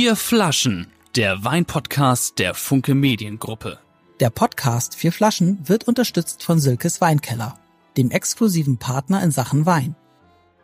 [0.00, 3.78] Vier Flaschen, der Weinpodcast der Funke Mediengruppe.
[4.18, 7.58] Der Podcast Vier Flaschen wird unterstützt von Silkes Weinkeller,
[7.98, 9.94] dem exklusiven Partner in Sachen Wein.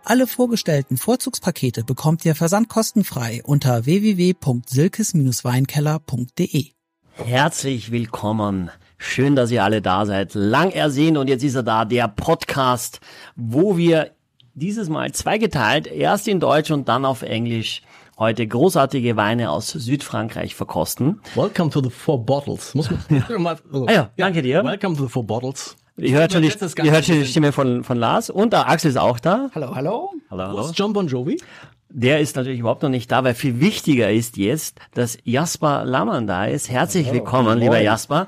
[0.05, 6.71] Alle vorgestellten Vorzugspakete bekommt ihr versandkostenfrei unter www.silkes-weinkeller.de.
[7.13, 8.71] Herzlich willkommen.
[8.97, 10.33] Schön, dass ihr alle da seid.
[10.33, 13.01] Lang ersehen und jetzt ist er da, der Podcast,
[13.35, 14.13] wo wir
[14.55, 17.83] dieses Mal zweigeteilt, erst in Deutsch und dann auf Englisch,
[18.19, 21.21] heute großartige Weine aus Südfrankreich verkosten.
[21.35, 22.75] Welcome to the Four Bottles.
[22.75, 23.57] Muss man mal,
[23.87, 24.65] Ah ja, danke dir.
[24.65, 25.77] Welcome to the Four Bottles.
[25.99, 26.53] Ihr hört schon die,
[26.83, 29.51] ihr hört schon die Stimme von, von Lars und der Axel ist auch da.
[29.55, 30.11] Hallo, hallo.
[30.31, 30.61] Hallo, Wo hallo.
[30.67, 31.41] ist John Bon Jovi?
[31.89, 36.27] Der ist natürlich überhaupt noch nicht da, weil viel wichtiger ist jetzt, dass Jasper Lammann
[36.27, 36.69] da ist.
[36.69, 38.27] Herzlich willkommen, lieber Jasper.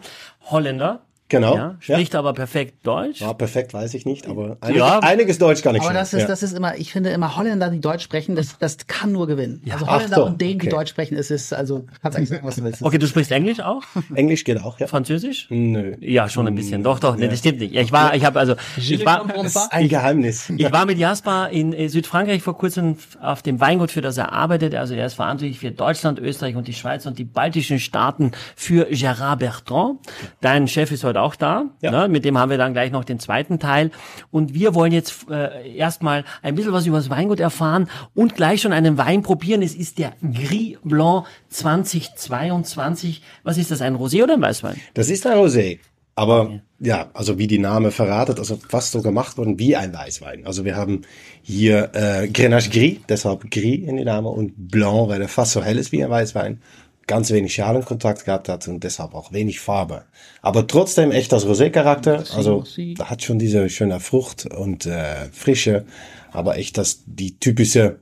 [0.51, 1.01] Holländer.
[1.31, 3.21] Genau, Ja, spricht aber perfekt Deutsch.
[3.21, 4.99] Ja, perfekt weiß ich nicht, aber einiges, Ja.
[5.01, 5.97] einiges Deutsch kann ich Aber schon.
[5.97, 6.27] das ist, ja.
[6.27, 9.63] das ist immer, ich finde immer Holländer, die Deutsch sprechen, das, das kann nur gewinnen.
[9.71, 10.77] Also Holländer so, und denen, die okay.
[10.77, 12.83] Deutsch sprechen, ist es, also kannst eigentlich sagen, was du willst.
[12.83, 13.83] Okay, du sprichst Englisch auch?
[14.15, 14.87] Englisch geht auch, ja.
[14.87, 15.47] Französisch?
[15.51, 15.97] Nö.
[16.01, 16.83] Ja, schon ein bisschen.
[16.83, 17.75] Doch, doch, nee, das stimmt nicht.
[17.75, 20.51] Ja, Ich war, ich habe also, ich war, Das ist ein Geheimnis.
[20.57, 24.33] ich war mit Jasper in äh, Südfrankreich vor kurzem auf dem Weingut, für das er
[24.33, 24.75] arbeitet.
[24.75, 28.87] Also er ist verantwortlich für Deutschland, Österreich und die Schweiz und die baltischen Staaten für
[28.91, 29.99] Gérard Bertrand.
[30.41, 31.67] Dein Chef ist heute auch da.
[31.81, 31.91] Ja.
[31.91, 32.09] Ne?
[32.09, 33.91] Mit dem haben wir dann gleich noch den zweiten Teil.
[34.31, 38.63] Und wir wollen jetzt äh, erstmal ein bisschen was über das Weingut erfahren und gleich
[38.63, 39.63] schon einen Wein probieren.
[39.63, 43.23] Es ist der Gris Blanc 2022.
[43.43, 44.77] Was ist das, ein Rosé oder ein Weißwein?
[44.95, 45.79] Das ist ein Rosé.
[46.19, 50.47] Aber ja, also wie die Name verratet, also fast so gemacht worden wie ein Weißwein.
[50.47, 51.03] Also wir haben
[51.43, 55.63] hier äh, Grenache Gris, deshalb Gris in den Namen und Blanc, weil er fast so
[55.63, 56.61] hell ist wie ein Weißwein.
[57.09, 60.05] Ganz wenig Schalenkontakt gehabt hat und deshalb auch wenig Farbe.
[60.43, 62.23] Aber trotzdem echt das Rosé-Charakter.
[62.35, 62.65] Also
[62.97, 65.87] da hat schon diese schöne Frucht und äh, Frische,
[66.31, 67.99] aber echt das die typische,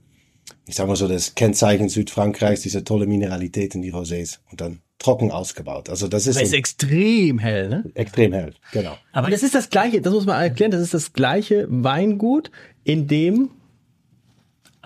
[0.66, 4.80] ich sag mal so, das Kennzeichen Südfrankreichs, diese tolle Mineralität in die Rosés und dann
[4.98, 5.88] trocken ausgebaut.
[5.88, 7.84] Also das ist, ist extrem hell, ne?
[7.94, 8.96] extrem hell, genau.
[9.12, 12.50] Aber das ist das gleiche, das muss man erklären, das ist das gleiche Weingut,
[12.82, 13.50] in dem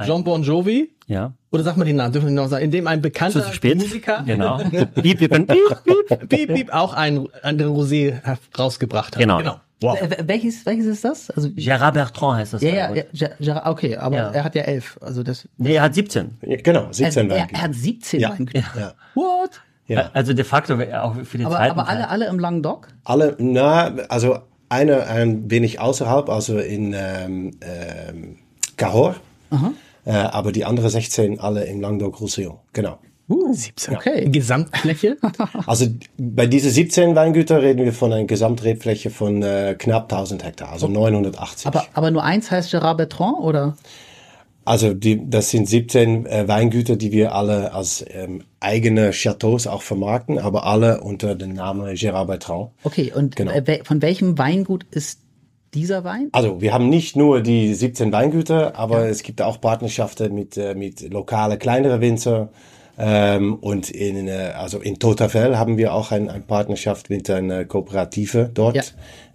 [0.06, 1.34] John Bon Jovi, Ja.
[1.52, 3.76] Oder sag mal den Namen, dürfen wir noch sagen, in dem ein bekannter Zu spät.
[3.76, 4.58] Musiker, Genau.
[4.58, 6.28] Piep, piep, piep.
[6.28, 8.20] Piep, piep, auch ein, ein Rosé
[8.58, 9.20] rausgebracht hat.
[9.20, 9.60] Genau.
[9.82, 9.98] Wow.
[10.00, 11.30] Äh, welches, welches ist das?
[11.30, 12.60] Also, Gérard Bertrand heißt das.
[12.62, 14.30] ja, ja, ja, Ger- okay, aber Ja.
[14.30, 16.36] er hat ja elf, also das, Nee, er hat 17.
[16.42, 17.54] Ja, genau, er, 17 er, Weingüter.
[17.58, 18.36] er hat 17 Ja.
[18.54, 18.92] Ja.
[19.14, 19.62] What?
[19.86, 20.10] Ja.
[20.12, 22.08] Also de facto auch für den Aber, aber alle, Teil.
[22.10, 22.88] alle im Languedoc?
[23.04, 24.38] Alle, na, also
[24.68, 28.36] eine ein wenig außerhalb, also in ähm, ähm,
[28.76, 29.16] Cahors,
[30.04, 32.98] äh, aber die andere 16 alle im Languedoc-Roussillon, genau.
[33.52, 33.94] 17.
[33.96, 34.28] okay.
[34.28, 35.16] Gesamtfläche?
[35.66, 35.86] Also
[36.18, 40.88] bei diese 17 Weingüter reden wir von einer Gesamtrebfläche von äh, knapp 1000 Hektar, also
[40.88, 41.66] 980.
[41.66, 43.76] Aber, aber nur eins heißt Gerard Bertrand, oder?
[44.64, 49.82] Also die, das sind 17 äh, Weingüter, die wir alle als ähm, eigene Chateaus auch
[49.82, 52.70] vermarkten, aber alle unter dem Namen Gérard Bertrand.
[52.82, 53.52] Okay, und Genau.
[53.52, 55.20] äh, von welchem Weingut ist
[55.74, 56.28] dieser Wein?
[56.32, 60.74] Also wir haben nicht nur die 17 Weingüter, aber es gibt auch Partnerschaften mit, äh,
[60.74, 62.50] mit lokale kleinere Winzer.
[62.98, 67.64] Ähm, und in, äh, also in Totafel haben wir auch ein, eine Partnerschaft mit einer
[67.64, 68.82] Kooperative dort, Ja.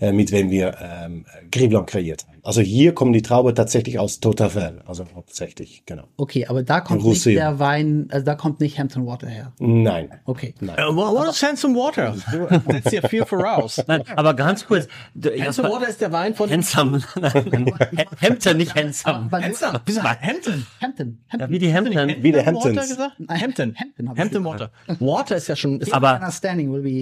[0.08, 2.35] äh, mit wem wir ähm, Gris Blanc kreiert haben.
[2.46, 6.04] Also hier kommen die Traube tatsächlich aus Totafel, also hauptsächlich, genau.
[6.16, 9.52] Okay, aber da kommt nicht der Wein, also da kommt nicht Hampton Water her.
[9.58, 10.12] Nein.
[10.26, 10.54] Okay.
[10.62, 12.16] Uh, what, is Handsome Water?
[12.68, 13.84] That's your feel for us.
[13.88, 14.88] Nein, aber ganz kurz.
[15.24, 17.02] Handsome Water ist der Wein von Handsome.
[17.20, 17.74] Nein,
[18.22, 19.28] Hampton, nicht handsome.
[19.32, 19.82] Handsome.
[19.84, 20.04] Wieso?
[20.04, 20.68] Hampton.
[20.80, 21.18] Hampton.
[21.26, 21.52] Ja, Hampton.
[21.52, 22.16] wie die Hampton.
[22.22, 22.90] Wie der Water Hamptons.
[22.90, 23.14] gesagt?
[23.18, 23.76] Nein, Hampton.
[23.76, 24.72] Hampton Hampton Water.
[25.00, 27.02] Water ist ja schon, ist Aber, Understanding will be.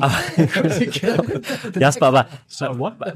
[1.80, 2.28] Jasper, aber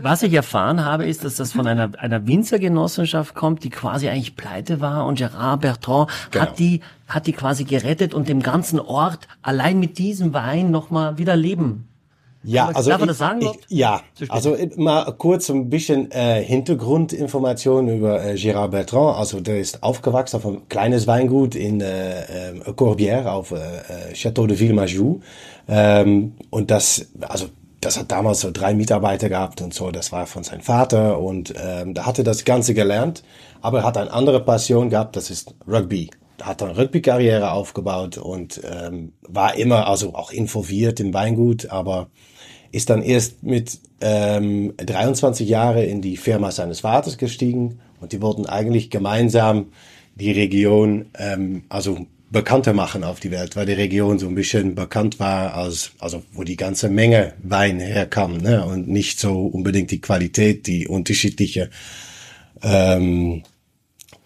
[0.01, 4.35] was ich erfahren habe, ist, dass das von einer, einer Winzergenossenschaft kommt, die quasi eigentlich
[4.35, 6.45] pleite war und Gérard Bertrand Genau.
[6.45, 11.17] hat die, hat die quasi gerettet und dem ganzen Ort allein mit diesem Wein nochmal
[11.17, 11.87] wieder Leben.
[12.43, 16.11] Ja, Darf also man ich, das sagen, ich, ja, also äh, mal kurz ein bisschen
[16.11, 19.17] äh, Hintergrundinformationen über äh, Gérard Bertrand.
[19.17, 24.13] Also der ist aufgewachsen auf ein kleines Weingut in äh, äh, Corbière auf äh, äh,
[24.13, 25.19] Château de Villemajou.
[25.67, 27.47] Ähm, und das, also
[27.81, 29.91] das hat damals so drei Mitarbeiter gehabt und so.
[29.91, 33.23] Das war von seinem Vater und ähm, da hatte das Ganze gelernt.
[33.61, 36.09] Aber er hat eine andere Passion gehabt, das ist Rugby.
[36.41, 42.09] Hat eine Rugby-Karriere aufgebaut und ähm, war immer also auch involviert im Weingut, aber
[42.71, 48.21] ist dann erst mit ähm, 23 Jahre in die Firma seines Vaters gestiegen und die
[48.21, 49.67] wollten eigentlich gemeinsam
[50.15, 54.75] die Region ähm, also bekannter machen auf die Welt, weil die Region so ein bisschen
[54.75, 58.65] bekannt war als also wo die ganze Menge Wein herkam ne?
[58.65, 61.69] und nicht so unbedingt die Qualität, die unterschiedliche
[62.61, 63.43] ähm,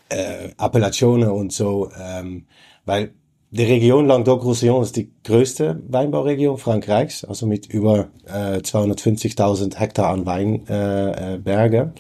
[0.09, 2.45] äh, Appellationen und so, ähm,
[2.85, 3.13] weil
[3.53, 10.25] die Region Languedoc-Roussillon ist die größte Weinbauregion Frankreichs, also mit über äh, 250.000 Hektar an
[10.25, 11.33] Weinberge.
[11.33, 11.93] Äh, Berge.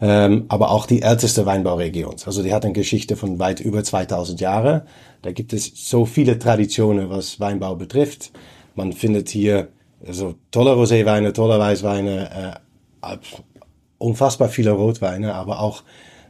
[0.00, 2.16] ähm, aber auch die älteste Weinbauregion.
[2.26, 4.84] Also die hat eine Geschichte von weit über 2000 Jahre.
[5.26, 8.30] Da gibt es so viele Traditionen, was Weinbau betrifft.
[8.76, 9.70] Man findet hier
[10.06, 12.60] also tolle Roséweine, tolle Weißweine,
[13.02, 13.16] äh,
[13.98, 15.82] unfassbar viele Rotweine, aber auch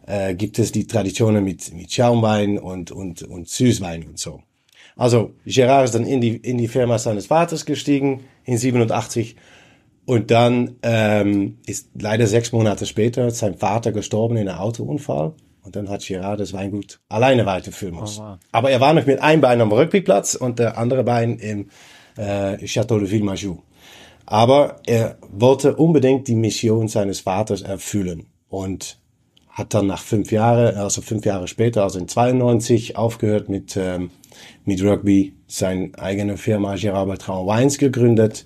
[0.06, 4.40] äh, gibt es die Traditionen mit, mit Schaumwein und, und, und Süßwein und so.
[4.96, 9.36] Also Gerard ist dann in die, in die Firma seines Vaters gestiegen in 87
[10.06, 15.34] und dann ähm, ist leider sechs Monate später sein Vater gestorben in einem Autounfall
[15.66, 18.22] und dann hat Gerard das Weingut alleine weiterführen müssen.
[18.22, 18.38] Oh, wow.
[18.52, 21.68] Aber er war noch mit einem Bein am Rugbyplatz und der andere Bein im
[22.16, 23.58] äh, Château de Villemajou.
[24.24, 28.98] Aber er wollte unbedingt die Mission seines Vaters erfüllen und
[29.50, 34.10] hat dann nach fünf Jahren, also fünf Jahre später, also in 92, aufgehört mit, ähm,
[34.64, 38.44] mit Rugby, seine eigene Firma Gérard Bertrand Wines gegründet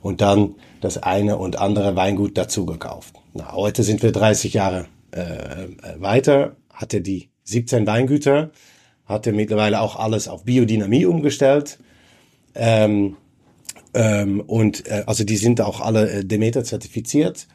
[0.00, 3.14] und dann das eine und andere Weingut dazu gekauft.
[3.34, 4.86] Na, heute sind wir 30 Jahre
[5.16, 8.50] äh, weiter, hat er die 17 Weingüter,
[9.06, 11.78] hat er mittlerweile auch alles auf Biodynamie umgestellt.
[12.54, 13.16] Ähm,
[13.94, 17.46] ähm, und äh, also die sind auch alle äh, Demeter zertifiziert.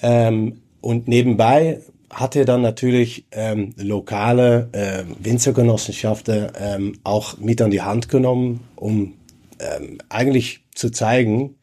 [0.00, 1.80] Ähm, und nebenbei
[2.10, 8.60] hat er dann natürlich ähm, lokale äh, Winzergenossenschaften ähm, auch mit an die Hand genommen,
[8.76, 9.14] um
[9.60, 11.57] ähm, eigentlich zu zeigen,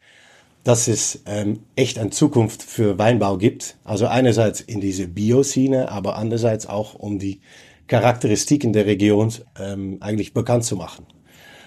[0.66, 3.76] dass es ähm, echt eine Zukunft für Weinbau gibt.
[3.84, 7.40] Also einerseits in diese Bioszene, aber andererseits auch um die
[7.86, 11.06] Charakteristiken der Region ähm, eigentlich bekannt zu machen.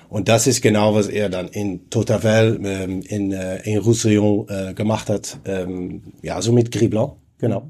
[0.09, 4.73] Und das ist genau, was er dann in Totavel, ähm, in, äh, in Roussillon äh,
[4.73, 5.37] gemacht hat.
[5.45, 7.69] Ähm, ja, so mit Gris Blanc, genau.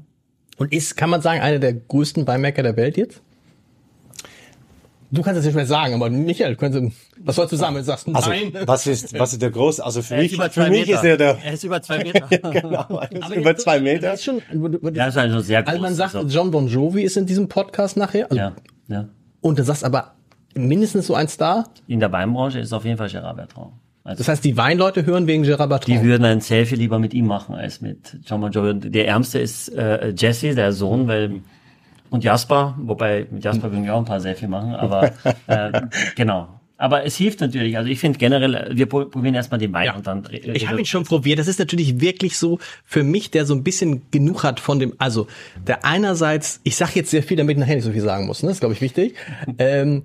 [0.56, 3.22] Und ist, kann man sagen, einer der größten Weinmaker der Welt jetzt?
[5.12, 6.92] Du kannst es nicht mehr sagen, aber Michael, können
[7.24, 8.52] was sollst du sagen, wenn du sagst also, nein?
[8.64, 9.84] Was ist, was ist der große?
[9.84, 10.94] Also für Er mich, für mich Meter.
[10.98, 12.26] ist er der, Er ist über zwei Meter.
[12.28, 14.10] genau, er ist Aber über jetzt- zwei Meter.
[14.12, 14.40] Das ist schon,
[14.94, 15.70] Ja, ist also sehr groß.
[15.70, 18.26] also man sagt, also, John Bon Jovi ist in diesem Podcast nachher.
[18.30, 18.52] Also, ja,
[18.88, 19.08] ja.
[19.40, 20.14] Und du sagst aber
[20.54, 21.64] mindestens so ein Star.
[21.88, 23.72] In der Weinbranche ist auf jeden Fall Gerard Bertrand.
[24.04, 26.04] Also, Das heißt, die Weinleute hören wegen Gerard die Bertrand.
[26.04, 28.78] würden ein Selfie lieber mit ihm machen als mit John Bon Jovi.
[28.90, 31.40] Der Ärmste ist äh, Jesse, der Sohn, weil
[32.10, 35.12] und Jasper, wobei mit Jasper würden wir auch ein paar Selfie machen, aber
[35.46, 35.82] äh,
[36.16, 36.48] genau.
[36.76, 37.76] Aber es hilft natürlich.
[37.76, 39.96] Also ich finde generell, wir pro- probieren erstmal den Wein Ja.
[39.96, 40.26] und dann.
[40.30, 41.38] Ich habe ihn schon probiert.
[41.38, 44.94] Das ist natürlich wirklich so für mich, der so ein bisschen genug hat von dem.
[44.96, 45.26] Also
[45.66, 48.42] der einerseits, ich sage jetzt sehr viel, damit ich nachher nicht so viel sagen muss.
[48.42, 48.48] Ne?
[48.48, 49.14] Das ist glaube ich wichtig.
[49.58, 50.04] ähm,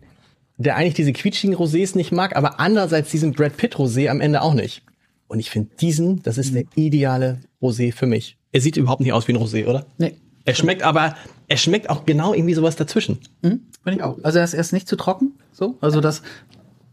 [0.58, 4.42] der eigentlich diese quietschigen Rosés nicht mag, aber andererseits diesen Brad Pitt Rosé am Ende
[4.42, 4.84] auch nicht.
[5.28, 8.36] Und ich finde diesen, das ist der ideale Rosé für mich.
[8.52, 9.86] Er sieht überhaupt nicht aus wie ein Rosé, oder?
[9.98, 10.16] Nee.
[10.46, 11.16] Er schmeckt aber,
[11.48, 13.20] er schmeckt auch genau irgendwie sowas dazwischen.
[13.42, 14.18] Finde ich auch.
[14.24, 15.78] Also er ist erst nicht zu trocken, so.
[15.82, 16.22] Also das,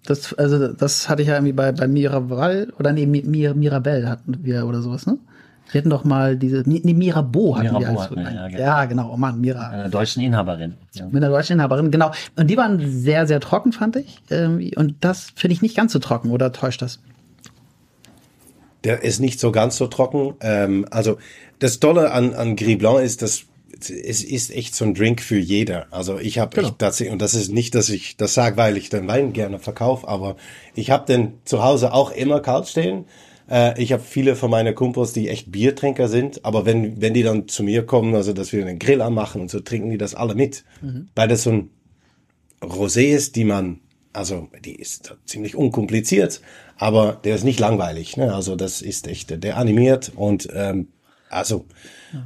[0.04, 4.08] das, also das hatte ich ja irgendwie bei, bei Miraval oder nee, Mi- Mir, Mirabelle
[4.08, 5.18] hatten wir oder sowas, ne?
[5.70, 8.60] Wir hatten doch mal diese, nee, Mirabeau hatten wir Mirabeau als, hatten wir, ja, genau.
[8.60, 9.68] ja, genau, oh Mann, Mira.
[9.68, 10.74] einer deutschen Inhaberin.
[10.92, 11.06] Ja.
[11.06, 12.10] Mit einer deutschen Inhaberin, genau.
[12.36, 14.20] Und die waren sehr, sehr trocken, fand ich.
[14.76, 16.98] Und das finde ich nicht ganz so trocken, oder täuscht das?
[18.84, 20.34] Der ist nicht so ganz so trocken.
[20.40, 21.18] Ähm, also
[21.58, 23.44] das Tolle an, an Gris Blanc ist, dass
[23.90, 25.86] es ist echt so ein Drink für jeder.
[25.90, 28.90] Also ich habe echt tatsächlich, und das ist nicht, dass ich das sage, weil ich
[28.90, 30.36] den Wein gerne verkaufe, aber
[30.74, 33.06] ich habe den zu Hause auch immer kalt stehen.
[33.50, 37.22] Äh, ich habe viele von meinen Kumpels, die echt Biertrinker sind, aber wenn, wenn die
[37.22, 40.14] dann zu mir kommen, also dass wir den Grill anmachen und so, trinken die das
[40.14, 40.64] alle mit.
[41.14, 41.70] Weil das so ein
[42.60, 43.80] Rosé ist, die man,
[44.12, 46.40] also die ist ziemlich unkompliziert,
[46.78, 48.16] aber der ist nicht langweilig.
[48.16, 48.34] Ne?
[48.34, 50.88] Also das ist echt, der animiert und ähm,
[51.30, 51.64] also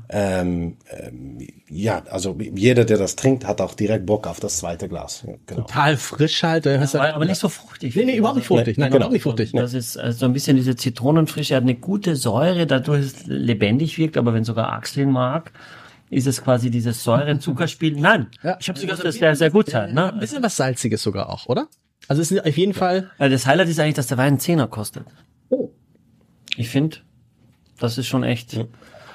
[0.08, 1.38] ähm, ähm,
[1.68, 5.22] ja, also jeder, der das trinkt, hat auch direkt Bock auf das zweite Glas.
[5.26, 5.60] Ja, genau.
[5.62, 6.66] Total frisch halt.
[6.66, 7.94] hast du- Aber, aber nicht so fruchtig.
[7.94, 8.78] Nee, nee, überhaupt nicht fruchtig.
[8.78, 8.96] Nein, genau.
[8.96, 9.52] überhaupt nicht fruchtig.
[9.52, 13.96] Das ist also so ein bisschen diese Zitronenfrische, hat eine gute Säure, dadurch es lebendig
[13.96, 15.52] wirkt, aber wenn sogar Axel mag,
[16.10, 18.00] ist es quasi dieses Säure-Zuckerspiel.
[18.00, 18.56] Nein, Ja.
[18.60, 19.96] ich habe sogar das sehr, sehr gut sein.
[19.96, 20.20] Ein Ne?
[20.20, 21.68] bisschen was Salziges sogar auch, oder?
[22.08, 23.10] Also es ist auf jeden Fall.
[23.18, 25.04] Also das Highlight ist eigentlich, dass der Wein einen Zehner kostet.
[25.50, 25.70] Oh.
[26.56, 26.98] Ich finde,
[27.78, 28.58] das ist schon echt.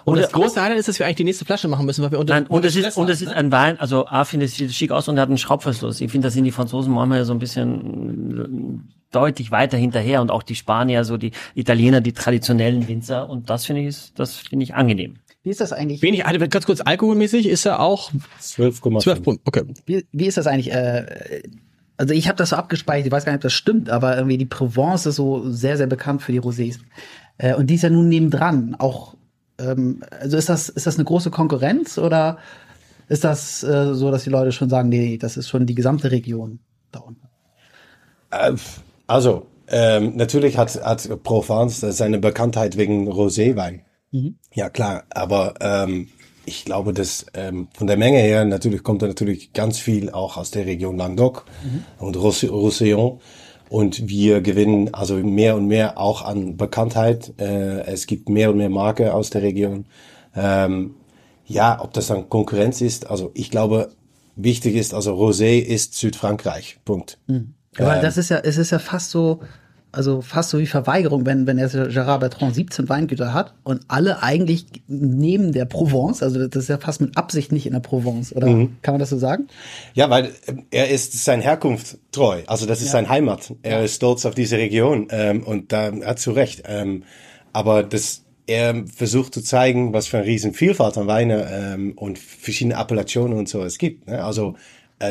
[0.03, 2.19] Und das große Highlight ist, dass wir eigentlich die nächste Flasche machen müssen, weil wir
[2.19, 4.73] unter Nein, und es ist, und es ist ein Wein, also A, finde ich, sieht
[4.73, 6.01] schick aus und er hat einen Schraubverschluss.
[6.01, 10.31] Ich finde, da sind die Franzosen manchmal so ein bisschen äh, deutlich weiter hinterher und
[10.31, 14.37] auch die Spanier, so die Italiener, die traditionellen Winzer und das finde ich, ist- das
[14.37, 15.17] finde ich angenehm.
[15.43, 16.01] Wie ist das eigentlich?
[16.01, 18.99] wenig, also ganz kurz alkoholmäßig ist er auch 12,5.
[19.01, 19.41] 12 Pfund.
[19.45, 19.63] Okay.
[19.85, 20.71] Wie, wie ist das eigentlich?
[20.71, 21.41] Äh,
[22.01, 24.39] also ich habe das so abgespeichert, ich weiß gar nicht, ob das stimmt, aber irgendwie
[24.39, 26.79] die Provence ist so sehr, sehr bekannt für die Rosés.
[27.37, 28.75] Äh, und die ist ja nun nebendran.
[28.79, 29.13] Auch,
[29.59, 32.39] ähm, also ist das, ist das eine große Konkurrenz oder
[33.07, 36.09] ist das äh, so, dass die Leute schon sagen, nee, das ist schon die gesamte
[36.09, 36.57] Region
[36.91, 37.27] da unten?
[38.31, 38.53] Äh,
[39.05, 43.81] also, ähm, natürlich hat, hat Provence seine Bekanntheit wegen Roséwein.
[44.55, 46.07] Ja, klar, aber ähm,
[46.45, 50.37] ich glaube, dass ähm, von der Menge her natürlich kommt da natürlich ganz viel auch
[50.37, 51.45] aus der Region Languedoc
[51.99, 53.19] und Rousse- Roussillon.
[53.69, 57.33] Und wir gewinnen also mehr und mehr auch an Bekanntheit.
[57.39, 59.85] Äh, es gibt mehr und mehr Marke aus der Region.
[60.35, 60.95] Ähm,
[61.45, 63.91] ja, ob das dann Konkurrenz ist, also ich glaube,
[64.35, 66.79] wichtig ist, also Rosé ist Südfrankreich.
[66.85, 67.17] Punkt.
[67.77, 69.39] Aber das ist ja, es ist ja fast so,
[69.91, 74.23] also fast so wie Verweigerung, wenn, wenn jetzt Gerard Bertrand 17 Weingüter hat und alle
[74.23, 78.33] eigentlich neben der Provence, also das ist ja fast mit Absicht nicht in der Provence,
[78.33, 78.47] oder
[78.81, 79.47] kann man das so sagen?
[79.93, 82.41] Ja, weil ähm, er ist sein Herkunft treu.
[82.47, 83.53] Also das ist sein Heimat.
[83.63, 86.63] Er ist stolz auf diese Region ähm, und da hat zu Recht.
[86.67, 87.03] Ähm,
[87.53, 92.17] aber das, er versucht zu zeigen, was für eine riesen Vielfalt an Weine ähm, und
[92.17, 94.07] verschiedene Appellationen und so es gibt.
[94.07, 94.23] Ne?
[94.23, 94.55] Also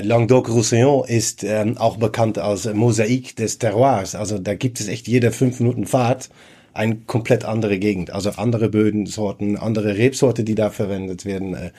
[0.03, 4.15] Languedoc-Roussillon ist ähm, auch bekannt als Mosaik des Terroirs.
[4.15, 6.31] Also da gibt es echt jede fünf Minuten Fahrt
[6.73, 8.11] eine komplett andere Gegend.
[8.11, 11.71] Also andere Bödensorten, andere Rebsorte, die da verwendet werden, äh,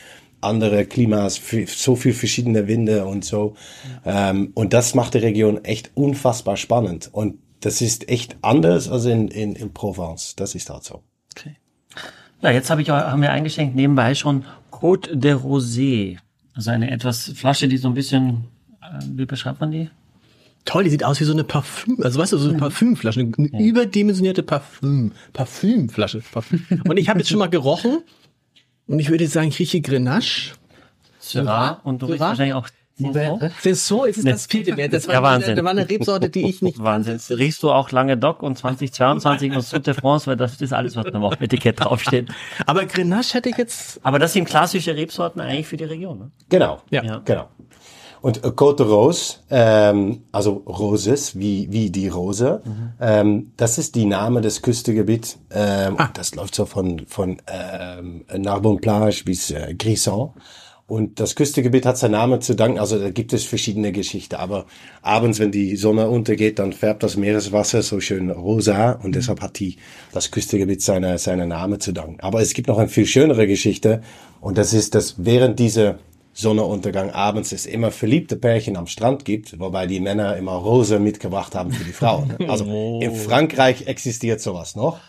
[0.41, 3.55] andere Klimas, so viel verschiedene Winde und so.
[4.05, 7.09] Ähm, und das macht die Region echt unfassbar spannend.
[7.11, 10.35] Und das ist echt anders als in, in, in Provence.
[10.35, 11.03] Das ist halt so.
[12.41, 16.17] Ja, jetzt habe ich, haben wir eingeschenkt nebenbei schon Côte de Rosé.
[16.53, 18.45] Also eine etwas Flasche, die so ein bisschen,
[18.81, 19.89] äh, wie beschreibt man die?
[20.65, 23.33] Toll, die sieht aus wie so eine Parfüm, also weißt du, so eine Parfümflasche, eine,
[23.35, 26.21] eine überdimensionierte Parfüm, Parfümflasche.
[26.31, 26.63] Parfüm.
[26.87, 27.99] Und ich habe jetzt schon mal gerochen
[28.85, 30.53] und ich würde sagen, ich rieche Grenache.
[31.19, 31.81] Syrah.
[31.83, 32.29] Und du riechst Syrah?
[32.29, 32.67] wahrscheinlich auch
[32.97, 34.89] So ist es das vierte mehr.
[34.89, 35.55] Das war, Ja, Wahnsinn.
[35.55, 37.19] das war eine Rebsorte, die ich nicht Wahnsinn.
[37.29, 40.95] Riechst du auch lange Doc und 2022 und Sud de France, weil das ist alles,
[40.95, 42.29] was auf dem Etikett draufsteht.
[42.65, 43.99] Aber Grenache hätte ich jetzt.
[44.03, 46.19] Aber das sind klassische Rebsorten eigentlich für die Region.
[46.19, 46.31] Ne?
[46.49, 46.79] Genau.
[46.89, 47.03] Ja.
[47.03, 47.21] Ja.
[47.25, 47.47] Genau.
[48.21, 52.61] Und äh, Côte de Rose, ähm, also Roses, wie, wie die Rose,
[52.99, 55.39] ähm, das ist die Name des Küstengebiets.
[55.49, 60.33] Ähm, und Das läuft so von, von ähm, Narbonne-Plage bis äh, Grisson.
[60.91, 62.77] Und das Küstengebiet hat seinen Namen zu danken.
[62.77, 64.35] Also da gibt es verschiedene Geschichten.
[64.35, 64.65] Aber
[65.01, 68.99] abends, wenn die Sonne untergeht, dann färbt das Meereswasser so schön rosa.
[69.01, 69.77] Und deshalb hat die,
[70.11, 72.19] das Küstengebiet seine, seine Name zu danken.
[72.19, 74.01] Aber es gibt noch eine viel schönere Geschichte.
[74.41, 75.97] Und das ist, dass während dieser
[76.33, 81.55] Sonnenuntergang abends es immer verliebte Pärchen am Strand gibt, wobei die Männer immer Rose mitgebracht
[81.55, 82.35] haben für die Frauen.
[82.47, 84.99] Also in Frankreich existiert sowas noch.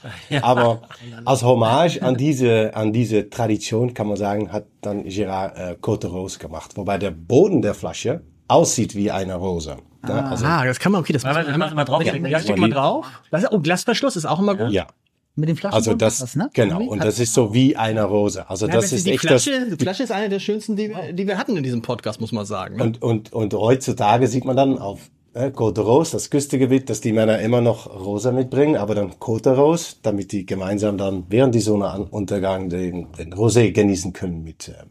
[0.42, 0.82] Aber
[1.24, 6.08] als Hommage an diese, an diese Tradition kann man sagen, hat dann Gérard äh, Côte
[6.08, 6.76] Rose gemacht.
[6.76, 9.76] Wobei der Boden der Flasche aussieht wie eine Rose.
[10.06, 12.02] Ja, also, Ah, das kann man, okay, das das machen wir drauf.
[12.04, 13.06] Ja, ja, mal drauf.
[13.30, 14.70] Das oh, Glasverschluss ist auch immer gut.
[14.70, 14.86] ja.
[15.34, 15.74] Mit den Flaschen.
[15.74, 16.50] Also das, ne?
[16.52, 16.74] genau.
[16.74, 16.88] Irgendwie?
[16.90, 18.48] Und das ist so wie eine Rose.
[18.50, 20.76] Also Ja, das das ist die echt das, Flasche, die Flasche ist eine der schönsten,
[20.76, 22.76] die wir, die wir hatten in diesem Podcast, muss man sagen.
[22.76, 22.84] ne?
[22.84, 27.12] Und, und, und heutzutage sieht man dann auf äh, Côte Rose, das Küstengebiet, dass die
[27.12, 31.60] Männer immer noch Rosa mitbringen, aber dann Côte Rose, damit die gemeinsam dann während die
[31.60, 34.84] Sonnenuntergang den, den Rosé genießen können mit, äh,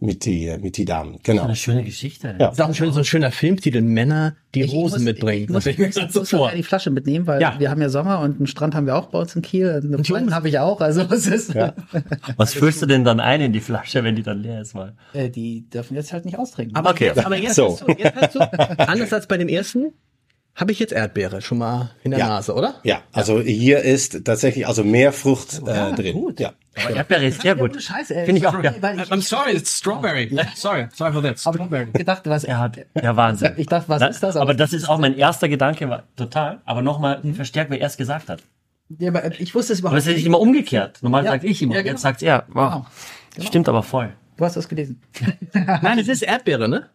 [0.00, 1.18] mit, die, mit die Damen.
[1.22, 1.42] Genau.
[1.44, 2.28] Eine schöne Geschichte.
[2.28, 2.46] Ja.
[2.48, 5.44] Das ist auch ein, schön, so ein schöner Filmtitel, Männer, die Ich Rosen muss- mitbringen.
[5.44, 6.50] Ich muss, ich muss, ich muss vor.
[6.52, 7.54] die Flasche mitnehmen, weil Ja.
[7.58, 9.68] wir haben ja Sommer und einen Strand haben wir auch bei uns in Kiel.
[9.84, 10.80] Eine die Pflanzen habe ich auch.
[10.80, 11.54] Also es ist,
[12.36, 14.74] Was füllst du denn dann ein in die Flasche, wenn die dann leer ist?
[14.74, 14.94] Mal?
[15.12, 16.74] äh, die dürfen jetzt halt nicht austrinken.
[16.76, 17.06] Aber, Okay.
[17.06, 17.70] jetzt, aber jetzt, So.
[17.72, 18.40] hast du, jetzt hast du,
[18.78, 19.92] anders als bei dem ersten,
[20.60, 22.28] habe ich jetzt Erdbeere schon mal in der Ja.
[22.28, 22.74] Nase, oder?
[22.84, 26.12] Ja, also hier ist tatsächlich also mehr Frucht äh, drin.
[26.12, 26.38] gut.
[26.40, 26.52] Ja.
[26.84, 27.82] Aber Erdbeere ist sehr gut.
[27.82, 28.26] Scheiße, ey.
[28.26, 28.72] Finde ich auch, ja.
[28.80, 30.30] Weil ich, I'm sorry, it's strawberry.
[30.54, 31.38] Sorry, sorry for that.
[31.40, 31.86] Strawberry.
[31.92, 33.54] gedacht, was Er hat, ja, Wahnsinn.
[33.56, 34.36] Ich dachte, was Na, ist das?
[34.36, 38.28] Aber das ist auch mein erster Gedanke, war total, aber nochmal verstärkt, wer erst gesagt
[38.28, 38.42] hat.
[38.98, 40.98] Ja, aber ich wusste es Aber überhaupt es ist nicht immer umgekehrt.
[41.02, 41.30] Normal Ja.
[41.32, 41.92] sag ich immer, Ja, genau.
[41.92, 42.44] jetzt sagt er.
[42.48, 42.86] Wow.
[43.34, 43.46] Genau.
[43.46, 44.12] Stimmt aber voll.
[44.36, 45.00] Du hast das gelesen.
[45.52, 46.88] Nein, es ist Erdbeere, ne?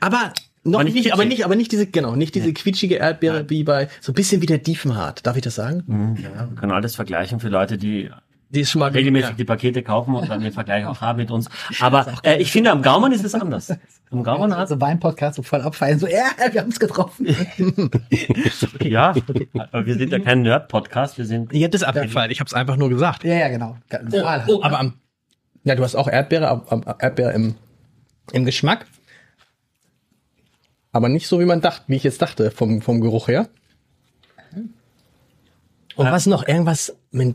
[0.00, 0.32] Aber
[0.64, 3.64] noch Aber nicht, nicht aber nicht, aber nicht diese, genau, nicht diese quietschige Erdbeere wie
[3.64, 5.26] bei, so ein bisschen wie der Diefenhardt.
[5.26, 6.16] Darf ich das sagen?
[6.22, 8.10] Ja, wir können alles vergleichen für Leute, die
[8.50, 11.48] Die schon mal regelmäßig die Pakete kaufen und dann den Vergleich auch haben mit uns.
[11.80, 13.74] Aber äh, ich finde, am Gaumann ist es anders.
[14.10, 15.98] Am Gaumann hat Also Wein-Podcast so voll abfeiern.
[15.98, 17.26] So, ja, wir haben es getroffen.
[18.80, 19.14] ja,
[19.72, 22.30] aber wir sind ja kein Nerd-Podcast, wir sind Ja, das ist abgefallen.
[22.30, 23.24] Ich habe es einfach nur gesagt.
[23.24, 23.78] ja, ja, genau.
[24.10, 24.44] Normal.
[24.46, 24.94] Oh, aber am,
[25.64, 26.62] ja, du hast auch Erdbeere,
[27.00, 27.56] Erdbeere im,
[28.32, 28.86] im Geschmack.
[30.92, 33.48] Aber nicht so, wie man dachte, wie ich jetzt dachte, vom, vom Geruch her.
[35.94, 36.46] Und was noch?
[36.46, 37.26] Irgendwas, ich will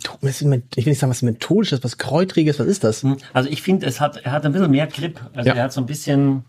[0.74, 3.06] nicht sagen, was Mentholisches, was Kräutriges, was ist das?
[3.34, 5.20] Also ich finde, es hat, er hat ein bisschen mehr Grip.
[5.34, 5.56] Also Ja.
[5.56, 6.44] er hat so ein bisschen,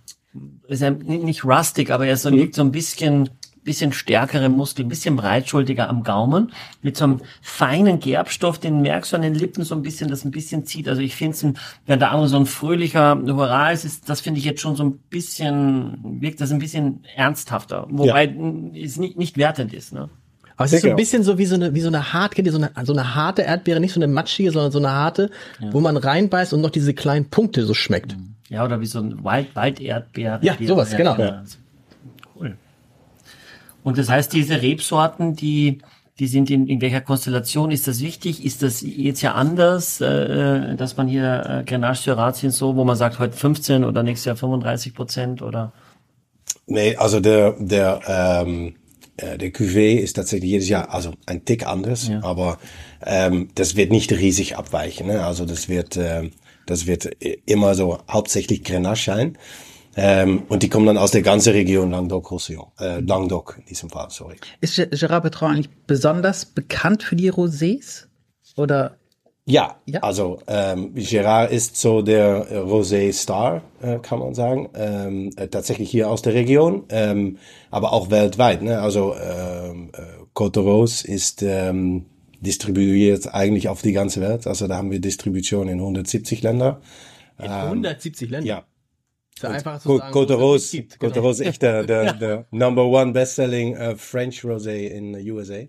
[0.68, 3.28] ist ja nicht rustic, aber er ist so, wirkt so ein bisschen,
[3.68, 9.16] bisschen stärkere Muskeln, bisschen breitschultiger am Gaumen, mit so einem feinen Gerbstoff, den merkst du
[9.16, 10.88] an den Lippen so ein bisschen, das ein bisschen zieht.
[10.88, 11.44] Also ich finde es,
[11.86, 14.84] wenn der andere so ein fröhlicher Hurra ist, ist das finde ich jetzt schon so
[14.84, 18.82] ein bisschen, wirkt das ein bisschen ernsthafter, wobei ja.
[18.82, 19.92] es nicht, nicht wertend ist.
[19.92, 20.08] Ne?
[20.56, 22.46] Aber es ist so ein bisschen so wie so eine, wie so eine hart, kennt
[22.46, 25.30] ihr so eine, so eine harte Erdbeere, nicht so eine matschige, sondern so eine harte,
[25.60, 25.72] ja.
[25.74, 28.16] wo man reinbeißt und noch diese kleinen Punkte so schmeckt.
[28.48, 30.40] Ja, oder wie so ein Wald, Walderdbeere.
[30.42, 31.18] Ja, sowas, genau.
[31.18, 31.44] Ja.
[33.88, 35.78] Und das heißt, diese Rebsorten, die,
[36.18, 37.70] die sind in, in welcher Konstellation?
[37.70, 38.44] Ist das wichtig?
[38.44, 42.96] Ist das jetzt ja anders, äh, dass man hier äh, Grenache Syrah so, wo man
[42.96, 45.72] sagt, heute 15 oder nächstes Jahr 35 Prozent oder?
[46.66, 48.74] Nee, also der, der, ähm,
[49.16, 52.22] äh, der Cuvée ist tatsächlich jedes Jahr also ein Tick anders, ja.
[52.22, 52.58] aber
[53.06, 55.06] ähm, das wird nicht riesig abweichen.
[55.06, 55.24] Ne?
[55.24, 56.28] Also das wird, äh,
[56.66, 57.08] das wird
[57.46, 59.38] immer so hauptsächlich Grenache sein.
[59.98, 64.08] Ähm, und die kommen dann aus der ganzen Region Languedoc-Roussillon, äh, Languedoc in diesem Fall,
[64.10, 64.36] sorry.
[64.60, 68.06] Ist Gérard Bertrand eigentlich besonders bekannt für die Rosés?
[68.56, 68.96] Oder
[69.50, 74.68] ja, ja, also ähm, Gerard ist so der Rosé-Star, äh, kann man sagen.
[74.74, 77.38] Ähm, äh, tatsächlich hier aus der Region, ähm,
[77.70, 78.60] aber auch weltweit.
[78.60, 78.78] Ne?
[78.78, 80.02] Also ähm, äh,
[80.34, 82.04] Côte Rose ist ähm,
[82.40, 84.46] distribuiert eigentlich auf die ganze Welt.
[84.46, 86.82] Also da haben wir Distribution in 170 Länder.
[87.38, 88.46] In 170 Länder?
[88.46, 88.64] Ja.
[89.38, 91.12] Ist ja einfach zu sagen, Côte Rose, gibt, genau.
[91.12, 95.60] Côte Rose ist echt der, der, der Number One Bestselling uh, French Rosé in USA.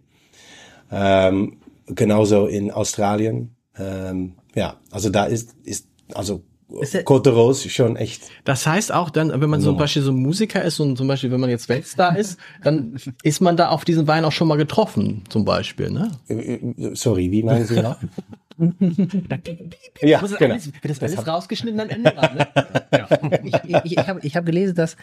[0.91, 8.23] Ähm, genauso in Australien, ähm, ja, also da ist, ist also Côte Rose schon echt.
[8.43, 11.39] Das heißt auch dann, wenn man zum Beispiel so Musiker ist und zum Beispiel, wenn
[11.39, 15.23] man jetzt Weltstar ist, dann ist man da auf diesen Wein auch schon mal getroffen,
[15.29, 16.11] zum Beispiel, ne?
[16.27, 17.75] Äh, äh, sorry, wie meinen Sie
[20.01, 20.53] ja, das genau.
[20.53, 22.47] Alles, wird das alles rausgeschnitten am Ende ne?
[22.91, 23.07] ja.
[23.43, 24.97] Ich, ich, ich habe ich hab gelesen, dass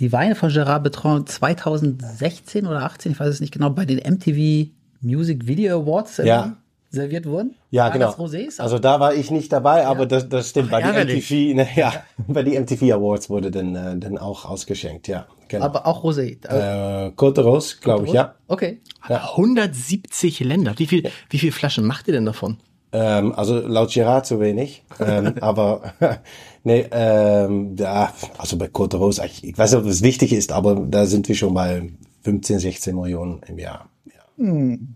[0.00, 3.98] die Weine von Gerard Bertrand 2016 oder 18, ich weiß es nicht genau, bei den
[3.98, 4.70] MTV
[5.00, 6.56] Music Video Awards ja
[6.94, 7.54] serviert wurden?
[7.70, 8.10] Ja, genau.
[8.10, 9.90] Rosés, also da war ich nicht dabei, ja.
[9.90, 10.72] aber das, das stimmt.
[10.72, 11.92] Ach, bei die MTV, ne, ja,
[12.26, 15.26] bei die MTV Awards wurde dann, äh, dann auch ausgeschenkt, ja.
[15.48, 15.66] Genau.
[15.66, 16.38] Aber auch Rosé.
[16.46, 18.34] Äh, Côte Rose, glaube ich, ja.
[18.48, 18.80] Okay.
[19.08, 19.32] Ja.
[19.32, 20.72] 170 Länder.
[20.78, 22.56] Wie viel, wie viel Flaschen macht ihr denn davon?
[22.94, 24.84] Ähm, also laut Girard zu wenig.
[25.00, 25.94] ähm, aber
[26.62, 30.52] nee, ähm, ja, also bei Côte Rose, ich, ich weiß nicht, ob das wichtig ist,
[30.52, 31.90] aber da sind wir schon bei
[32.22, 33.88] 15, 16 Millionen im Jahr.
[34.06, 34.44] Ja.
[34.44, 34.94] Hm.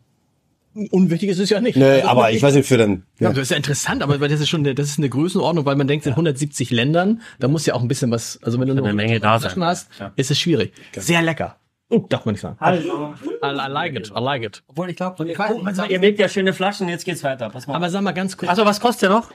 [0.92, 1.76] Unwichtig ist es ja nicht.
[1.76, 3.02] Also, aber ich weiß nicht, für den.
[3.18, 3.30] Ja.
[3.30, 5.88] Das ist ja interessant, aber das ist schon, eine, das ist eine Größenordnung, weil man
[5.88, 8.92] denkt, in 170 Ländern, da muss ja auch ein bisschen was, also wenn du eine
[8.92, 9.60] Menge da sein.
[9.64, 10.12] hast, ja.
[10.14, 10.72] ist es schwierig.
[10.96, 11.56] Sehr lecker.
[11.90, 12.56] Oh, darf man nicht sagen.
[12.60, 13.14] Hallo.
[13.42, 14.62] I, I like it, I like it.
[14.68, 17.48] Obwohl, ich glaube, ihr merkt ja schöne Flaschen, jetzt geht's weiter.
[17.48, 17.76] Pass mal.
[17.76, 18.50] Aber sag mal ganz kurz.
[18.50, 19.30] Also, was kostet der noch?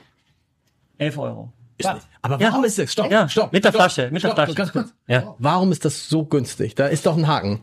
[0.98, 1.52] 11 Euro.
[1.76, 2.06] Ist nicht.
[2.22, 2.66] Aber warum ja.
[2.66, 2.92] ist es?
[2.92, 3.28] Stopp, ja.
[3.28, 3.52] stopp.
[3.52, 4.56] Mit der stopp, Flasche, mit stopp, der Flasche.
[4.56, 4.94] Ganz kurz.
[5.08, 5.34] Ja.
[5.38, 6.76] Warum ist das so günstig?
[6.76, 7.60] Da ist doch ein Haken.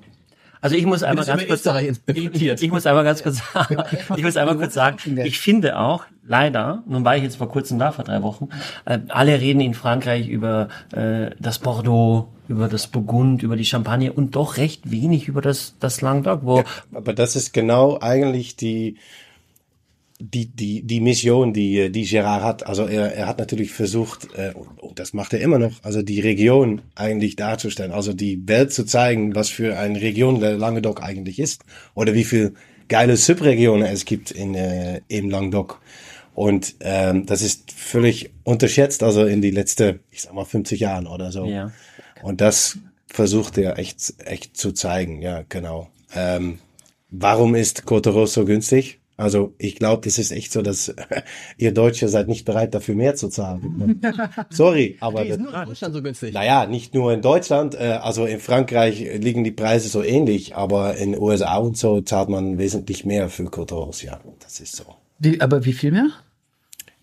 [0.62, 3.78] Also ich muss einmal ganz kurz sagen, ich, ich, muss einmal ganz kurz sagen,
[4.16, 7.80] ich muss einmal kurz sagen, ich finde auch, leider, nun war ich jetzt vor kurzem
[7.80, 8.50] da, vor drei Wochen,
[8.86, 14.14] äh, alle reden in Frankreich über äh, das Bordeaux, über das Burgund, über die Champagne
[14.14, 16.42] und doch recht wenig über das, das Languedoc.
[16.44, 18.98] Wo ja, aber das ist genau eigentlich die,
[20.22, 24.54] die, die, die Mission, die, die Gerard hat, also er, er hat natürlich versucht, äh,
[24.54, 28.86] und das macht er immer noch, also die Region eigentlich darzustellen, also die Welt zu
[28.86, 32.54] zeigen, was für eine Region der Languedoc eigentlich ist oder wie viel
[32.88, 35.82] geile Subregionen es gibt in, äh, im Languedoc.
[36.34, 41.08] Und ähm, das ist völlig unterschätzt, also in die letzte, ich sag mal, 50 Jahren
[41.08, 41.46] oder so.
[41.46, 41.72] Ja.
[42.22, 45.90] Und das versucht er echt, echt zu zeigen, ja, genau.
[46.16, 46.60] Ähm,
[47.10, 49.01] warum ist Cotero so günstig?
[49.22, 50.96] Also ich glaube, das ist echt so, dass
[51.58, 54.02] ihr Deutsche seid nicht bereit, dafür mehr zu zahlen.
[54.50, 56.34] Sorry, aber ist nur in Deutschland so günstig.
[56.34, 57.76] Naja, nicht nur in Deutschland.
[57.76, 62.30] Äh, also in Frankreich liegen die Preise so ähnlich, aber in USA und so zahlt
[62.30, 64.02] man wesentlich mehr für Coteros.
[64.02, 64.86] Ja, das ist so.
[65.20, 66.10] Wie, aber wie viel mehr?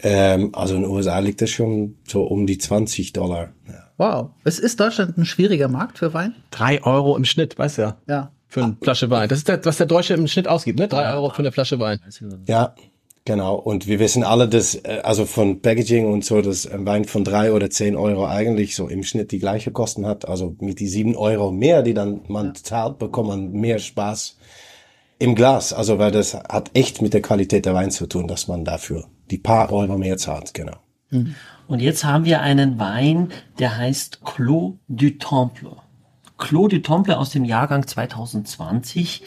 [0.00, 3.52] Ähm, also in den USA liegt das schon so um die 20 Dollar.
[3.68, 3.84] Ja.
[3.96, 4.30] Wow.
[4.42, 6.34] Es ist Deutschland ein schwieriger Markt für Wein?
[6.50, 7.96] Drei Euro im Schnitt, weißt du ja.
[8.08, 9.28] Ja für eine Flasche Wein.
[9.28, 10.88] Das ist das, was der Deutsche im Schnitt ausgibt, ne?
[10.88, 12.00] Drei Euro für eine Flasche Wein.
[12.46, 12.74] Ja,
[13.24, 13.56] genau.
[13.56, 17.24] Und wir wissen alle, dass äh, also von Packaging und so, dass ein Wein von
[17.24, 20.26] drei oder zehn Euro eigentlich so im Schnitt die gleiche Kosten hat.
[20.26, 24.38] Also mit die sieben Euro mehr, die dann man zahlt, bekommt man mehr Spaß
[25.18, 25.74] im Glas.
[25.74, 29.04] Also weil das hat echt mit der Qualität der Wein zu tun, dass man dafür
[29.30, 30.54] die paar Euro mehr zahlt.
[30.54, 30.76] Genau.
[31.10, 31.34] Mhm.
[31.66, 35.76] Und jetzt haben wir einen Wein, der heißt Clos du Temple.
[36.38, 39.22] Claude Temple aus dem Jahrgang 2020.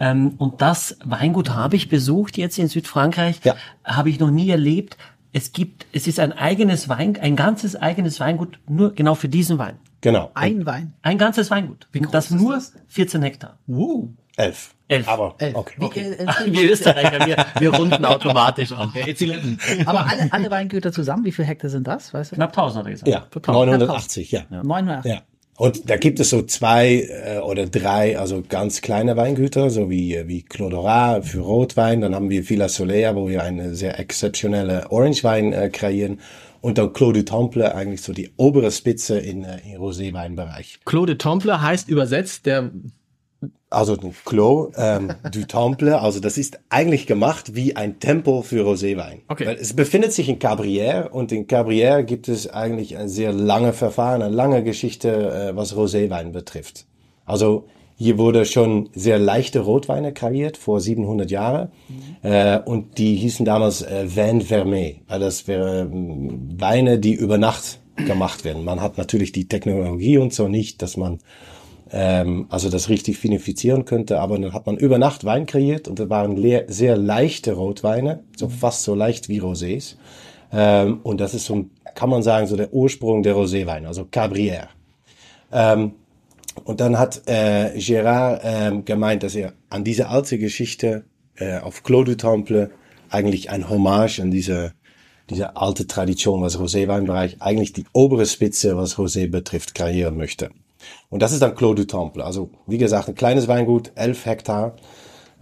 [0.00, 3.40] Ähm, und das Weingut habe ich besucht jetzt in Südfrankreich.
[3.44, 3.56] Ja.
[3.84, 4.96] Habe ich noch nie erlebt.
[5.32, 9.58] Es gibt, es ist ein eigenes Wein, ein ganzes eigenes Weingut nur genau für diesen
[9.58, 9.78] Wein.
[10.02, 10.30] Genau.
[10.34, 10.94] Ein Wein.
[11.02, 11.88] Ein ganzes Weingut.
[12.10, 13.58] das nur 14 Hektar.
[13.68, 14.08] Uh.
[14.36, 14.74] Elf.
[14.88, 15.08] Elf.
[15.08, 15.54] Aber, Elf.
[15.54, 15.74] okay.
[15.78, 18.90] Wie, äh, äh, Wir Österreicher, wir, wir runden automatisch auf.
[19.86, 22.14] aber alle, alle Weingüter zusammen, wie viele Hektar sind das?
[22.14, 22.36] Weißt du?
[22.36, 23.08] Knapp 1000 hat er gesagt.
[23.08, 24.42] Ja, 980, ja.
[24.50, 25.04] 900.
[25.04, 25.22] Ja.
[25.62, 30.16] Und da gibt es so zwei äh, oder drei, also ganz kleine Weingüter, so wie,
[30.16, 32.00] äh, wie Clodorat für Rotwein.
[32.00, 36.18] Dann haben wir Villa Solea, wo wir eine sehr exzeptionelle Orangewein äh, kreieren.
[36.62, 40.80] Und dann Clos du Temple, eigentlich so die obere Spitze in, äh, im Roséweinbereich.
[40.84, 42.72] Claude Temple heißt übersetzt der
[43.72, 48.64] Also ein Clos ähm, du Temple, also das ist eigentlich gemacht wie ein Tempel für
[48.64, 49.20] Roséwein.
[49.28, 49.46] Okay.
[49.46, 53.72] Weil es befindet sich in Cabrières und in Cabrières gibt es eigentlich ein sehr lange
[53.72, 56.86] Verfahren, eine lange Geschichte, äh, was Roséwein betrifft.
[57.24, 61.68] Also hier wurde schon sehr leichte Rotweine kreiert vor 700 Jahren
[62.22, 67.78] äh, und die hießen damals äh, Vin Vermeil, weil das wären Weine, die über Nacht
[67.96, 68.64] gemacht werden.
[68.64, 71.20] Man hat natürlich die Technologie und so nicht, dass man
[71.92, 75.98] ähm, also das richtig vinifizieren könnte, aber dann hat man über Nacht Wein kreiert und
[75.98, 79.96] das waren sehr leichte Rotweine, so fast so leicht wie Rosés.
[80.52, 84.68] Ähm, und das ist so, kann man sagen, so der Ursprung der Roséweine, also Cabrières.
[85.52, 85.92] Ähm,
[86.64, 91.04] und dann hat äh, Gérard ähm, gemeint, dass er an diese alte Geschichte
[91.36, 92.70] äh, auf Clos du Temple
[93.10, 94.72] eigentlich ein Hommage an diese,
[95.28, 100.50] diese alte Tradition, was Roséweinbereich, eigentlich die obere Spitze, was Rosé betrifft, kreieren möchte.
[101.10, 102.24] Und das ist dann Clos du Temple.
[102.24, 104.76] Also wie gesagt, ein kleines Weingut, 11 Hektar.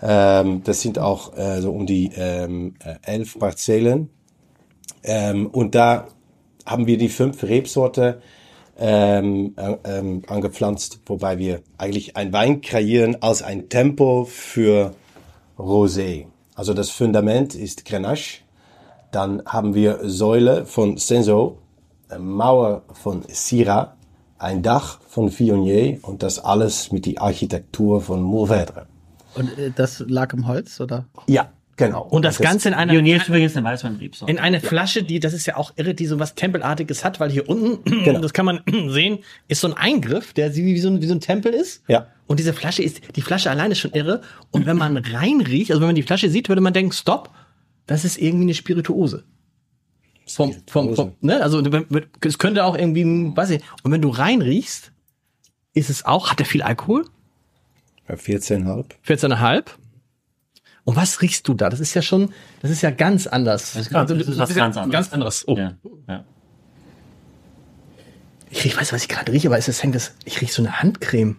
[0.02, 4.10] Ähm, das sind auch äh, so um die ähm, äh, elf Parzellen.
[5.02, 6.08] Ähm, und da
[6.66, 8.20] haben wir die fünf Rebsorte
[8.78, 14.94] ähm, äh, ähm, angepflanzt, wobei wir eigentlich ein Wein kreieren als ein Tempo für
[15.58, 16.26] Rosé.
[16.54, 18.40] Also das Fundament ist Grenache.
[19.12, 21.58] Dann haben wir Säule von Senso,
[22.18, 23.96] Mauer von Syrah,
[24.40, 28.86] ein Dach von Viognier und das alles mit die Architektur von Mourvèdre.
[29.34, 31.06] Und äh, das lag im Holz, oder?
[31.26, 32.02] Ja, genau.
[32.02, 34.32] und das Ganze in einer Pionier ist übrigens eine Weißweinrebsorte.
[34.32, 37.30] in eine Flasche, die, das ist ja auch irre, die so was Tempelartiges hat, weil
[37.30, 38.20] hier unten, Genau.
[38.20, 41.20] das kann man sehen, ist so ein Eingriff, der wie so ein, wie so ein
[41.20, 41.82] Tempel ist.
[41.86, 42.06] Ja.
[42.26, 44.22] Und diese Flasche ist, die Flasche allein ist schon irre.
[44.50, 47.30] Und wenn man reinriecht, also wenn man die Flasche sieht, würde man denken, stopp,
[47.86, 49.24] das ist irgendwie eine Spirituose.
[50.34, 51.42] Vom, vom, vom, ne?
[51.42, 51.62] Also
[52.24, 53.04] es könnte auch irgendwie,
[53.36, 53.62] weiß ich.
[53.82, 54.92] Und wenn du reinriechst,
[55.74, 57.04] ist es auch, hat er viel Alkohol?
[58.08, 58.86] Ja, 14,5.
[59.06, 59.64] 14,5.
[60.84, 61.68] Und was riechst du da?
[61.68, 63.72] Das ist ja schon, das ist ja ganz anders.
[63.74, 64.92] Das ist ganz- das ist was ganz anderes.
[64.92, 65.46] Ganz anderes.
[65.46, 65.56] Oh.
[65.56, 65.74] Ja,
[66.08, 66.24] ja.
[68.50, 70.62] Ich riech, weiß, was ich gerade rieche, aber es ist, hängt das, ich riech so
[70.62, 71.36] eine Handcreme.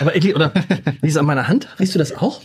[0.00, 0.52] Aber ich, oder,
[1.02, 1.68] wie ist an meiner Hand?
[1.78, 2.40] Riechst du das auch?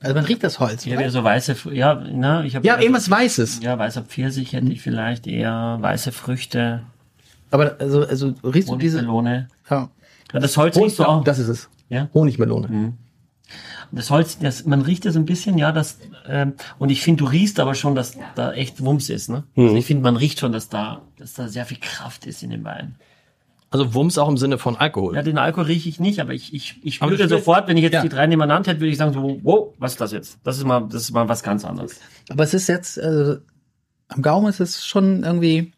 [0.00, 0.84] Also man riecht das Holz.
[0.84, 3.60] Ja so weiße, ja, na, ich habe Ja, irgendwas Weißes.
[3.62, 6.82] Ja, weißer Pfirsich hätte ich vielleicht eher, weiße Früchte,
[7.50, 8.98] Aber also, also riechst du diese.
[8.98, 9.48] Honigmelone.
[9.70, 9.90] Ja.
[10.32, 11.24] Ja, das Holz riechst du auch.
[11.24, 11.68] Das ist es.
[11.88, 12.08] Ja?
[12.12, 12.94] Honigmelone.
[13.92, 17.30] Das Holz, das, man riecht es ein bisschen, ja, das, ähm, und ich finde, du
[17.30, 19.44] riechst aber schon, dass da echt Wumms ist, ne?
[19.56, 22.50] Also ich finde, man riecht schon, dass da, dass da sehr viel Kraft ist in
[22.50, 22.96] dem Wein.
[23.76, 25.14] Also Wumms auch im Sinne von Alkohol.
[25.16, 27.76] Ja, den Alkohol rieche ich nicht, aber ich, ich, ich Aber du würde sofort, wenn
[27.76, 28.02] ich jetzt Ja.
[28.02, 30.38] die drei nebeneinander hätte, würde ich sagen so, wow, was ist das jetzt?
[30.44, 32.00] Das ist mal, das ist mal was ganz anderes.
[32.30, 33.36] Aber es ist jetzt, also,
[34.08, 35.72] am Gaumen ist es schon irgendwie,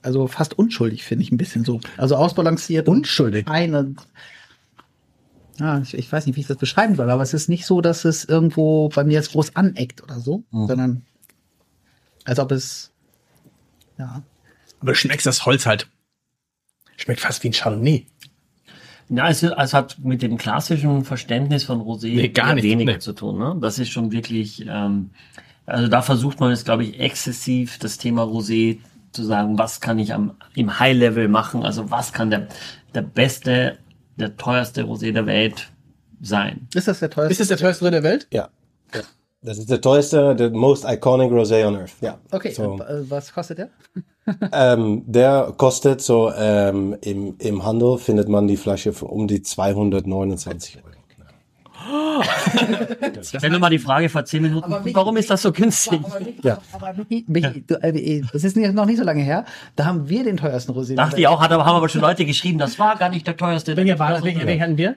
[0.00, 1.80] also fast unschuldig, finde ich ein bisschen so.
[1.98, 2.88] Also ausbalanciert.
[2.88, 3.46] Unschuldig?
[3.46, 3.96] Und,
[5.58, 7.82] ja, ich, ich weiß nicht, wie ich das beschreiben soll, aber es ist nicht so,
[7.82, 11.02] dass es irgendwo bei mir jetzt groß aneckt oder so, sondern
[12.24, 12.90] als ob es,
[13.98, 14.22] ja.
[14.80, 15.88] Aber du schmeckst das Holz halt.
[17.00, 18.06] Schmeckt fast wie ein Chardonnay.
[19.08, 22.98] Ja, es, es hat mit dem klassischen Verständnis von Rosé Nee, gar nicht, weniger nee.
[22.98, 23.38] zu tun.
[23.38, 23.56] Ne?
[23.58, 25.10] Das ist schon wirklich, ähm,
[25.64, 28.78] also da versucht man jetzt, glaube ich, exzessiv das Thema Rosé
[29.12, 32.48] zu sagen, was kann ich am, im High-Level machen, also was kann der,
[32.94, 33.78] der beste,
[34.16, 35.70] der teuerste Rosé der Welt
[36.20, 36.68] sein.
[36.74, 37.32] Ist das der teuerste?
[37.32, 38.28] Ist das der teuerste der Welt?
[38.30, 38.50] Ja.
[38.94, 39.00] ja.
[39.40, 41.94] Das ist der teuerste, the most iconic Rosé on earth.
[42.02, 42.18] Ja.
[42.30, 43.70] Okay, So, äh, was kostet der?
[44.52, 49.42] Ähm, der kostet so, ähm, im, im Handel findet man die Flasche für um die
[49.42, 50.86] 229 Euro.
[53.22, 56.00] Stell mir mal die Frage vor zehn Minuten, warum ist das so günstig?
[56.42, 56.58] Ja.
[56.72, 59.44] Aber du, äh, das ist nicht- noch nicht so lange her.
[59.76, 60.94] Da haben wir den teuersten Rosé.
[60.94, 63.36] Dachte ich auch, hat aber, haben aber schon Leute geschrieben, das war gar nicht der
[63.36, 63.76] teuerste.
[63.76, 64.22] Welcher war das?
[64.24, 64.96] Welchen, welchen hatten wir?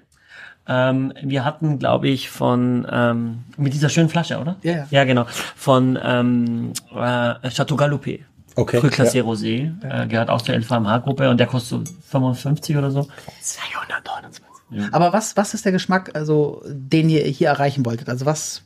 [0.68, 4.56] Ähm, wir hatten, glaube ich, von ähm, mit dieser schönen Flasche, oder?
[4.64, 4.88] Ja, ja.
[4.92, 5.26] Ja, genau.
[5.56, 8.20] Von ähm, äh, Chateau Galoupé.
[8.56, 9.24] Okay, Cru Classé ja.
[9.24, 9.74] Rosé.
[9.84, 13.08] Äh, gehört auch zur LVMH-Gruppe und der kostet so 55 oder so.
[13.42, 14.44] 229.
[14.92, 18.10] Aber was, was ist der Geschmack, also, den ihr hier erreichen wolltet?
[18.10, 18.64] Also, was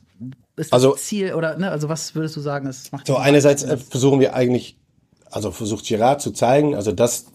[0.56, 3.62] ist das Also- Ziel oder, ne, also, was würdest du sagen, es macht So einerseits
[3.62, 4.76] äh, versuchen wir eigentlich,
[5.30, 7.26] also versucht Girard zu zeigen, also das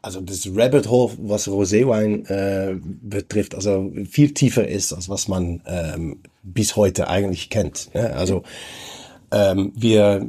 [0.00, 5.60] also das Rabbit Hole, was Roséwein äh, betrifft, also viel tiefer ist, als was man
[5.66, 7.92] ähm, bis heute eigentlich kennt.
[7.94, 8.14] Ne?
[8.14, 8.44] Also
[9.32, 10.28] ähm, wir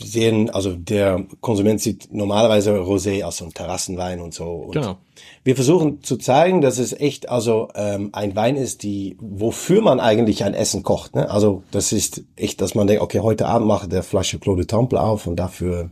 [0.00, 4.44] sehen, also der Konsument sieht normalerweise Rosé als so ein Terrassenwein und so.
[4.44, 4.98] Und Genau.
[5.44, 9.98] Wir versuchen zu zeigen, dass es echt also ähm, ein Wein ist, die wofür man
[9.98, 11.16] eigentlich ein Essen kocht.
[11.16, 11.30] Ne?
[11.30, 14.66] Also das ist echt, dass man denkt, okay, heute Abend mache der Flasche Clos de
[14.66, 15.90] Temple auf und dafür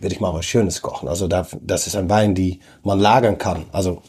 [0.00, 1.08] werde ich mal was Schönes kochen.
[1.08, 3.64] Also da, das ist ein Wein, die man lagern kann.
[3.72, 4.02] Also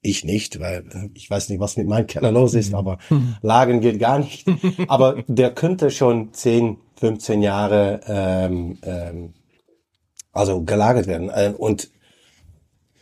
[0.00, 2.98] ich nicht, weil ich weiß nicht, was mit meinem Keller los ist, aber
[3.42, 4.46] lagern geht gar nicht.
[4.86, 9.34] Aber der könnte schon 10, 15 Jahre ähm, ähm,
[10.32, 11.30] also gelagert werden.
[11.30, 11.90] Äh, Und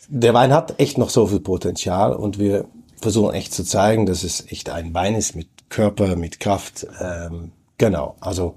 [0.08, 2.66] der Wein hat echt noch so viel Potenzial und wir
[3.00, 6.86] versuchen echt zu zeigen, dass es echt ein Wein ist mit Körper, mit Kraft.
[7.00, 8.56] Ähm, genau, also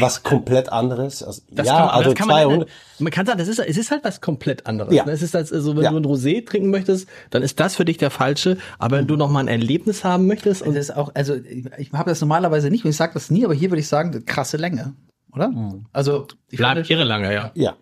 [0.00, 1.22] was komplett anderes.
[1.22, 2.68] Also, Das ja, kann, also das kann man, 200.
[2.98, 4.94] man kann sagen, das ist, es ist halt was komplett anderes.
[4.94, 5.04] Ja.
[5.04, 5.12] ne?
[5.12, 5.90] Es ist also, wenn Ja.
[5.90, 8.56] du ein Rosé trinken möchtest, dann ist das für dich der falsche.
[8.78, 11.34] Aber wenn du noch mal ein Erlebnis haben möchtest und Das ist auch, also
[11.78, 14.24] ich, habe das normalerweise nicht und ich sage das nie, aber hier würde ich sagen,
[14.26, 14.94] krasse Länge,
[15.32, 15.52] oder?
[15.92, 17.50] Also ich bleibt finde, irre lange, ja.
[17.54, 17.74] Ja.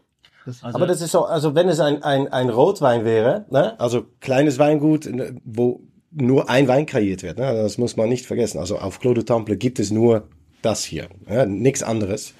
[0.45, 4.07] Also, Aber das ist so, also wenn es ein, ein, ein Rotwein wäre, ne, also
[4.21, 8.59] kleines Weingut, ne, wo nur ein Wein kreiert wird, ne, das muss man nicht vergessen.
[8.59, 10.29] Also auf Clos de Temple gibt es nur
[10.63, 12.35] das hier, ja, nichts anderes.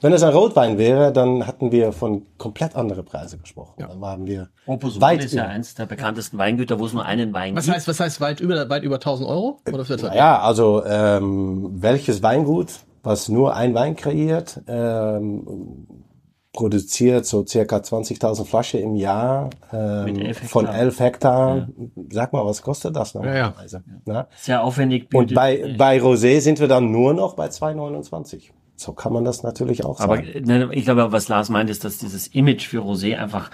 [0.00, 3.74] Wenn es ein Rotwein wäre, dann hatten wir von komplett andere Preise gesprochen.
[3.78, 7.34] Dann waren wir Opus weit ist ja eins der bekanntesten Weingüter, wo es nur einen
[7.34, 7.76] Wein Was gibt.
[7.76, 9.60] heißt, was heißt weit über, weit über 1000 Euro?
[9.70, 10.14] Oder was?
[10.14, 15.99] Ja, also ähm, welches Weingut, was nur ein Wein kreiert, ähm,
[16.52, 20.80] produziert so circa 20.000 Flaschen im Jahr ähm, elf von Hektar.
[20.80, 21.68] 11 Hektar.
[22.10, 23.20] Sag mal, was kostet das ja.
[23.20, 23.84] normalerweise?
[24.06, 25.08] Ja, Sehr aufwendig.
[25.14, 28.50] Und bei, bei Rosé sind wir dann nur noch bei 2,29.
[28.74, 30.28] So kann man das natürlich auch Aber sagen.
[30.28, 33.50] äh, ne, ich glaube, was Lars meint, ist, dass dieses Image für Rosé einfach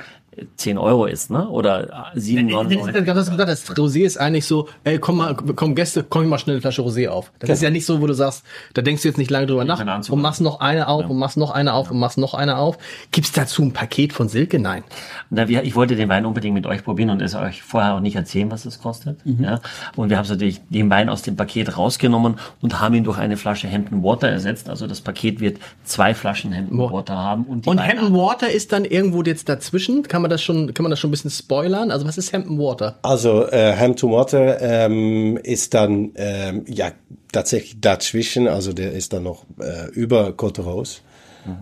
[0.57, 1.49] 10 Euro ist, ne?
[1.49, 2.89] Oder äh, 7, 9 Das Euro.
[2.89, 6.25] ist ganz was gesagt, das Rosé ist eigentlich so, ey, komm mal, komm Gäste, komm
[6.25, 7.33] ich mal schnell eine Flasche Rosé auf.
[7.39, 8.45] Das ist ja nicht so, wo du sagst,
[8.75, 11.37] da denkst du jetzt nicht lange drüber nach und machst noch eine auf und machst
[11.37, 12.79] noch eine auf und machst noch eine auf.
[13.13, 14.59] Gibt's dazu ein Paket von Silke?
[14.59, 14.85] Nein.
[15.31, 18.01] Na, wir, ich wollte den Wein unbedingt mit euch probieren und es euch vorher auch
[18.01, 19.19] nicht erzählen, was es kostet.
[19.25, 19.61] Ja?
[19.97, 23.37] Und wir haben natürlich den Wein aus dem Paket rausgenommen und haben ihn durch eine
[23.37, 24.69] Flasche Hampton Water ersetzt.
[24.69, 26.79] Also das Paket wird zwei Flaschen Hampton.
[26.79, 27.45] Water haben.
[27.45, 30.03] Und, Und Hampton Water ist dann irgendwo jetzt dazwischen.
[30.03, 31.91] Kann man das schon, kann man das schon ein bisschen spoilern?
[31.91, 32.99] Also was ist Hampton Water?
[33.03, 36.93] Also äh, Ham to Water ähm, ist dann ähm, ja
[37.33, 41.01] tatsächlich dazwischen, also der ist dann noch äh, über Côte Rose.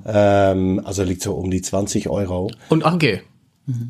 [0.06, 2.50] Ähm, also liegt so um die 20 Euro.
[2.68, 3.22] Und okay.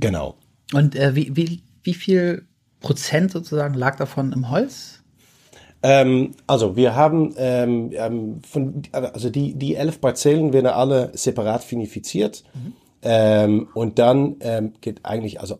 [0.00, 0.36] Genau.
[0.72, 2.46] und äh, wie, wie, wie viel
[2.80, 5.00] Prozent sozusagen lag davon im Holz?
[5.82, 11.70] Ähm, also wir haben ähm, ähm, von, also die die elf Parzellen werden alle separat
[11.70, 12.42] vinifiziert
[13.04, 15.58] ähm, und dann ähm, geht eigentlich also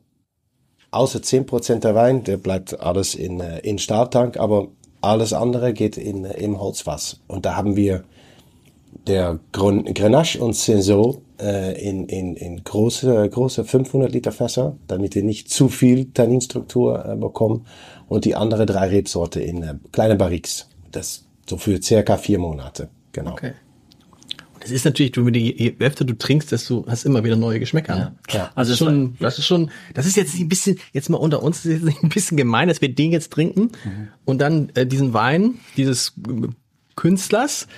[0.90, 4.68] außer 10% der Wein, der bleibt alles in äh, in Stahltank, aber
[5.00, 8.04] alles andere geht in im Holzfass und da haben wir
[9.07, 15.16] der Gren- Grenache und Senso äh, in, in, in große, große 500 Liter Fässer, damit
[15.16, 17.66] ihr nicht zu viel Tanninstruktur äh, bekommt.
[18.09, 20.68] Und die andere drei Rebsorte in äh, kleine Barriques.
[20.90, 22.88] Das so für circa vier Monate.
[23.12, 23.33] Genau.
[23.33, 23.52] Okay.
[24.64, 28.16] Das ist natürlich, du, je je öfter du trinkst, desto hast immer wieder neue Geschmäcker.
[28.31, 28.50] Ja.
[28.55, 31.42] Also Also es schon, das ist schon, das ist jetzt ein bisschen, jetzt mal unter
[31.42, 33.72] uns, das ist jetzt ein bisschen gemein, dass wir den jetzt trinken
[34.24, 36.48] und dann äh, diesen Wein dieses äh,
[36.96, 37.68] Künstlers.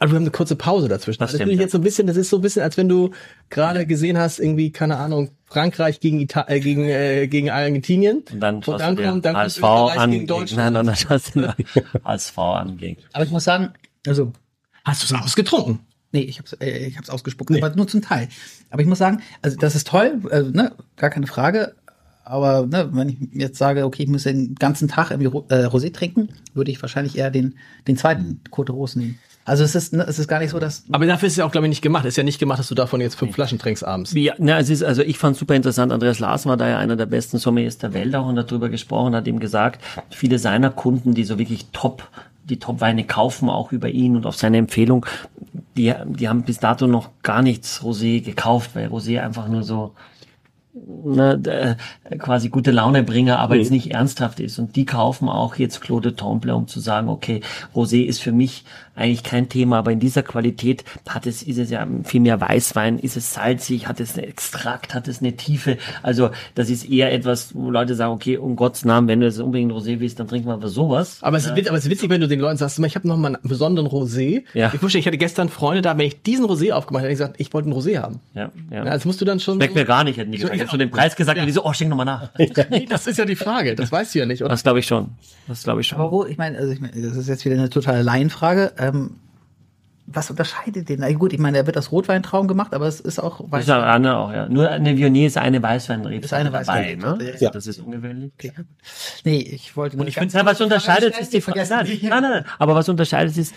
[0.00, 1.20] Aber wir haben eine kurze Pause dazwischen.
[1.20, 2.88] Das Das, stimmt, ist jetzt so ein bisschen, das ist so ein bisschen, als wenn
[2.88, 3.10] du
[3.48, 8.24] gerade gesehen hast, irgendwie, keine Ahnung, Frankreich gegen Ita äh, gegen, äh, gegen Argentinien.
[8.32, 10.10] Und dann du dir kommt, dann HSV an.
[10.10, 10.74] gegen Deutschland.
[10.74, 11.54] nein, nein, dann dir
[12.04, 12.76] HSV an.
[12.76, 13.02] Gegen.
[13.12, 13.72] Aber ich muss sagen,
[14.04, 14.32] also
[14.84, 15.80] Hast du es ausgetrunken?
[16.12, 18.28] Nee, ich hab's, äh, ich hab's ausgespuckt, aber nur zum Teil.
[18.70, 21.74] Aber ich muss sagen, also das ist toll, also, ne, gar keine Frage.
[22.24, 25.64] Aber ne, wenn ich jetzt sage, okay, ich muss den ganzen Tag irgendwie Ro- äh,
[25.66, 27.54] Rosé trinken, würde ich wahrscheinlich eher den,
[27.86, 29.18] den zweiten Côte Rose nehmen.
[29.46, 31.46] Also es ist, ne, es ist gar nicht so, dass Aber dafür ist es ja
[31.46, 32.04] auch, glaube ich, nicht gemacht.
[32.04, 34.12] Ist ja nicht gemacht, dass du davon jetzt fünf Flaschen trinkst abends.
[34.12, 35.90] Ja, na, es ist, also ich fand super interessant.
[35.90, 38.68] Andreas Larsen war da ja einer der besten Sommeliers der Welt auch und hat darüber
[38.68, 42.06] gesprochen, hat ihm gesagt, viele seiner Kunden, die so wirklich top,
[42.48, 45.06] die Top-Weine kaufen, auch über ihn und auf seine Empfehlung,
[45.76, 49.94] die, die haben bis dato noch gar nichts Rosé gekauft, weil Rosé einfach nur so,
[51.04, 51.76] ne,
[52.10, 54.58] äh, quasi gute Launebringer, aber jetzt nicht ernsthaft ist.
[54.58, 57.40] Und die kaufen auch jetzt Claude Temple, um zu sagen, okay,
[57.74, 58.64] Rosé ist für mich
[58.94, 62.98] eigentlich kein Thema, aber in dieser Qualität hat es, ist es ja viel mehr Weißwein,
[62.98, 65.78] ist es salzig, hat es einen Extrakt, hat es eine Tiefe.
[66.02, 69.38] Also das ist eher etwas, wo Leute sagen, okay, um Gottes Namen, wenn du jetzt
[69.38, 71.18] unbedingt Rosé willst, dann trinken wir aber sowas.
[71.22, 73.06] Aber es, ist, wit- aber es ist witzig, wenn du den Leuten sagst, ich habe
[73.06, 74.42] noch mal einen besonderen Rosé.
[74.52, 74.72] Ja.
[74.74, 77.18] Ich wusste, ich hatte gestern Freunde da, wenn ich diesen Rosé aufgemacht hätte, hätte ich
[77.20, 78.18] gesagt, ich wollte einen Rosé haben.
[78.34, 78.78] Ja, ja.
[78.78, 79.54] Ja, das musst du dann schon.
[79.58, 80.67] Schmeckt mir gar nicht, hätten die So, gesagt.
[80.68, 82.30] Ich habe schon den Preis gesagt und die so, oh, schenk nochmal nach.
[82.70, 83.74] Nee, das ist ja die Frage.
[83.74, 84.42] Das weißt du ja nicht.
[84.42, 84.50] Oder?
[84.50, 85.12] Das glaube ich schon.
[85.46, 85.98] Das glaube ich schon.
[85.98, 88.72] Aber wo, ich meine, also ich meine, das ist jetzt wieder eine totale Laienfrage.
[88.76, 89.16] Ähm,
[90.10, 91.00] was unterscheidet den?
[91.00, 93.70] Na gut, ich meine, er wird aus Rotweintrauben gemacht, aber es ist auch Das ist
[93.70, 94.48] eine andere auch, ja.
[94.48, 96.24] Nur eine Viognier ist eine Weißweinrebe.
[96.24, 97.34] Ist eine dabei, Weißweinrebe, ne?
[97.38, 97.50] ja.
[97.50, 98.32] Das ist ungewöhnlich.
[99.24, 99.96] Nee, ich wollte.
[99.98, 101.76] Und ich finde, was unterscheidet, ist die vergessen.
[101.76, 102.44] Nein, nein, nein, nein.
[102.58, 103.54] Aber was unterscheidet ist,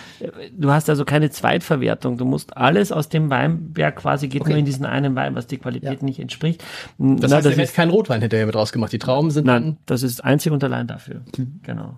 [0.51, 2.17] du hast also keine Zweitverwertung.
[2.17, 5.57] Du musst alles aus dem Weinberg quasi geht nur in diesen einen Wein, was die
[5.57, 6.05] Qualität Ja.
[6.05, 6.61] nicht entspricht.
[6.97, 8.91] Das Na, heißt, das er ist, kein Rotwein hinterher mit rausgemacht.
[8.91, 11.21] Die Trauben sind nein, das ist einzig und allein dafür.
[11.63, 11.97] Genau.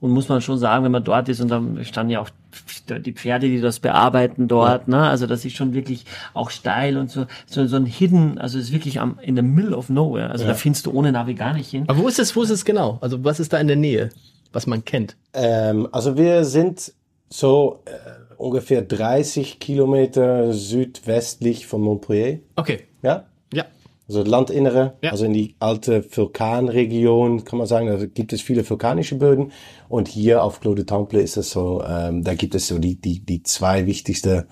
[0.00, 2.30] Und muss man schon sagen, wenn man dort ist und dann standen ja auch
[2.88, 5.02] die Pferde, die das bearbeiten dort, ne?
[5.08, 8.66] Also das ist schon wirklich auch steil und so, so, so ein Hidden, also es
[8.66, 10.30] ist wirklich am, in the middle of nowhere.
[10.30, 11.84] Also da findest du ohne Navi gar nicht hin.
[11.86, 12.98] Aber wo ist es, wo ist es genau?
[13.02, 14.10] Also was ist da in der Nähe,
[14.52, 15.16] was man kennt?
[15.34, 16.92] Ähm, also wir sind
[17.28, 17.90] so äh,
[18.38, 22.40] ungefähr 30 Kilometer südwestlich von Montpellier.
[22.56, 22.84] Okay.
[23.02, 23.26] Ja?
[24.10, 24.18] Ja.
[24.18, 25.10] Also Landinnere, Ja.
[25.12, 29.52] also in die alte Vulkanregion, kann man sagen, da gibt es viele vulkanische Böden.
[29.88, 32.96] Und hier auf Clos de Temple ist es so, ähm, da gibt es so die,
[33.00, 34.46] die, die zwei wichtigste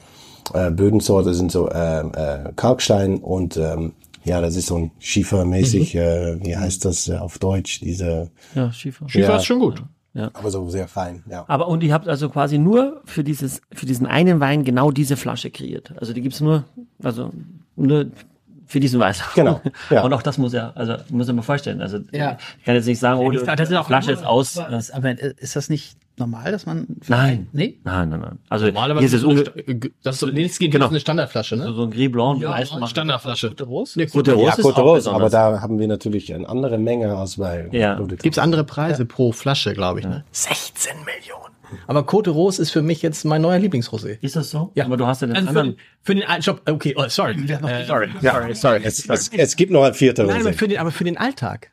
[0.54, 3.92] äh, Bödensorte sind so ähm, äh, Kalkstein und ähm,
[4.24, 8.72] ja, das ist so ein Schiefermäßig, äh, wie heißt das äh, auf Deutsch, diese, Ja,
[8.72, 9.08] Schiefer.
[9.08, 9.36] Schiefer Ja.
[9.36, 9.82] ist schon gut.
[10.14, 11.44] aber so sehr fein, ja.
[11.48, 15.16] Aber und ihr habt also quasi nur für dieses, für diesen einen Wein genau diese
[15.16, 15.92] Flasche kreiert.
[15.98, 16.64] Also die gibt's nur,
[17.02, 17.30] also
[17.76, 18.06] nur
[18.68, 19.28] für diesen Weißwein.
[19.34, 20.02] Genau, ja.
[20.04, 21.80] Und auch das muss er, also muss er mir vorstellen.
[21.82, 22.36] Also Ja.
[22.58, 24.58] ich kann jetzt nicht sagen, oh, die das ist auch Flasche ist aus.
[24.58, 26.86] Aber, ist, aber ist das nicht normal, dass man.
[27.06, 27.48] Nein.
[27.52, 27.78] Nee?
[27.84, 28.38] Nein, nein, nein.
[28.48, 29.52] Also Normalerweise hier ist es so Sta-
[30.02, 30.26] das ist so,
[30.58, 30.88] geht Genau.
[30.88, 31.72] eine Standardflasche, ne?
[31.72, 32.86] so ein Gris Blanc, ja, machen.
[32.88, 33.54] Standardflasche.
[33.96, 36.76] Nee, Gute Ja, Rose ist Côte auch Rose, aber da haben wir natürlich eine andere
[36.78, 37.98] Menge als bei Ja.
[38.00, 40.24] Gibt's andere Preise pro Flasche, glaube ich, ne?
[40.32, 41.54] 16 Millionen.
[41.86, 44.18] Aber Côte Rose ist für mich jetzt mein neuer Lieblingsrosé.
[44.20, 44.70] Ist das so?
[44.74, 44.84] Ja.
[44.86, 45.76] Aber du hast ja den Also für, anderen.
[45.76, 47.32] den, für den alten Shop, okay, oh, sorry.
[47.34, 48.08] Äh, Sorry.
[48.20, 48.80] Ja, sorry.
[48.84, 50.54] Es, es, es gibt noch ein vierter Nein, aber Rosé.
[50.54, 51.70] für den, aber für den Alltag.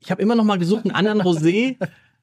[0.00, 1.76] Ich habe immer noch mal gesucht, einen anderen Rosé.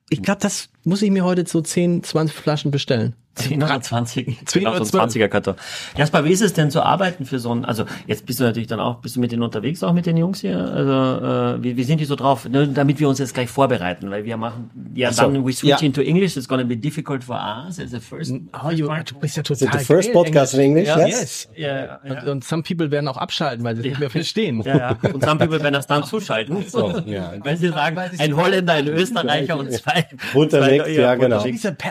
[0.10, 3.16] Ich glaube, das muss ich mir heute so 10, 20 Flaschen bestellen.
[3.40, 4.46] 10 oder 20.
[4.46, 5.56] 10 genau, oder so ein 20er Karton.
[5.98, 8.68] Jasper, wie ist es denn zu arbeiten für so einen, also jetzt bist du natürlich
[8.68, 10.60] dann auch, bist du mit denen unterwegs, auch mit den Jungs hier?
[10.60, 12.48] Also, äh, wie, wie sind die so drauf?
[12.48, 15.82] Ne, damit wir uns jetzt gleich vorbereiten, weil wir machen, ja, so, dann we switch
[15.82, 15.86] ja.
[15.86, 18.34] into English, it's gonna be difficult for us as a first.
[18.64, 20.88] Oh, you, du bist ja Is total it the first podcast in English?
[20.88, 21.06] Ja.
[21.06, 21.50] Yes.
[21.56, 22.00] Ja, ja.
[22.04, 24.62] Und, und some people werden auch abschalten, weil sie es nicht mehr verstehen.
[24.62, 24.98] Ja, ja.
[25.14, 26.58] Und some people werden das dann zuschalten.
[26.70, 27.34] So, ja.
[27.44, 30.08] Wenn sie sagen, ein Holländer, ein Österreicher und zwei.
[30.36, 31.44] Runterlegt, zwei- ja, genau.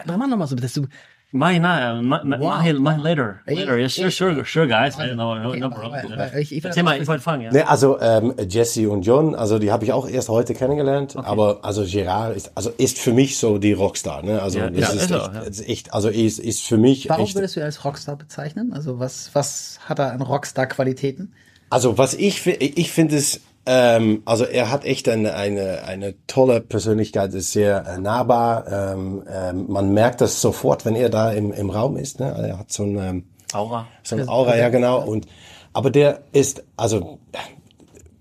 [0.06, 0.86] Mach mal noch mal so, dass du,
[1.30, 3.42] Mine, uh, my, my, my, my later.
[3.46, 4.94] Later, yes, sure, sure, sure, guys.
[4.98, 6.18] I don't know, no, no problem.
[6.38, 7.52] ich- ich- Erzähl mal, ich wollte fangen, ja.
[7.52, 11.58] Ne, also ähm, Jesse und John, also die habe ich auch erst heute kennengelernt, aber
[11.62, 14.40] also Gerard ist also ist für mich so die Rockstar, ne?
[14.40, 15.64] Also Ja, das ja, ist, ist er echt, auch, ja.
[15.66, 18.72] echt, also ist ist für mich Warum echt, würdest du ihn als Rockstar bezeichnen?
[18.72, 21.34] Also was, was hat er an Rockstar-Qualitäten?
[21.68, 26.62] also was ich ich finde es ähm, also er hat echt eine eine eine tolle
[26.62, 28.64] Persönlichkeit, ist sehr äh, nahbar.
[28.66, 32.34] Ähm, ähm, man merkt das sofort, wenn er da im im Raum ist, ne?
[32.48, 33.86] Er hat so ein ähm, Aura.
[34.02, 35.04] So ein Aura, ja genau.
[35.04, 35.26] Und
[35.74, 37.18] aber der ist also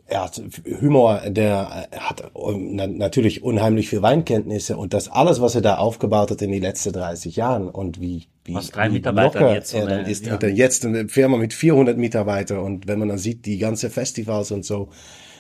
[0.06, 0.42] er hat
[0.82, 5.62] Humor, der äh, hat ähm, na, natürlich unheimlich viel Weinkenntnisse und das alles, was er
[5.62, 9.40] da aufgebaut hat in die letzten 30 Jahren und wie wie, Was drei wie Mitarbeiter
[9.40, 10.26] locker jetzt er dann ist.
[10.26, 10.34] ja.
[10.34, 13.90] Und dann jetzt eine Firma mit 400 Mitarbeitern und wenn man dann sieht die ganze
[13.90, 14.90] Festivals und so,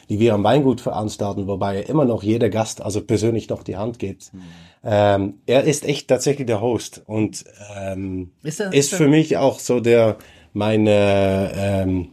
[0.09, 3.75] die wir am Weingut veranstalten, wobei er immer noch jeder Gast also persönlich noch die
[3.77, 4.33] Hand gibt.
[4.33, 4.41] Mhm.
[4.83, 7.43] Ähm, er ist echt tatsächlich der Host und
[7.77, 10.17] ähm, Ist er- ist ist er- für mich auch so der
[10.53, 12.09] meine ähm,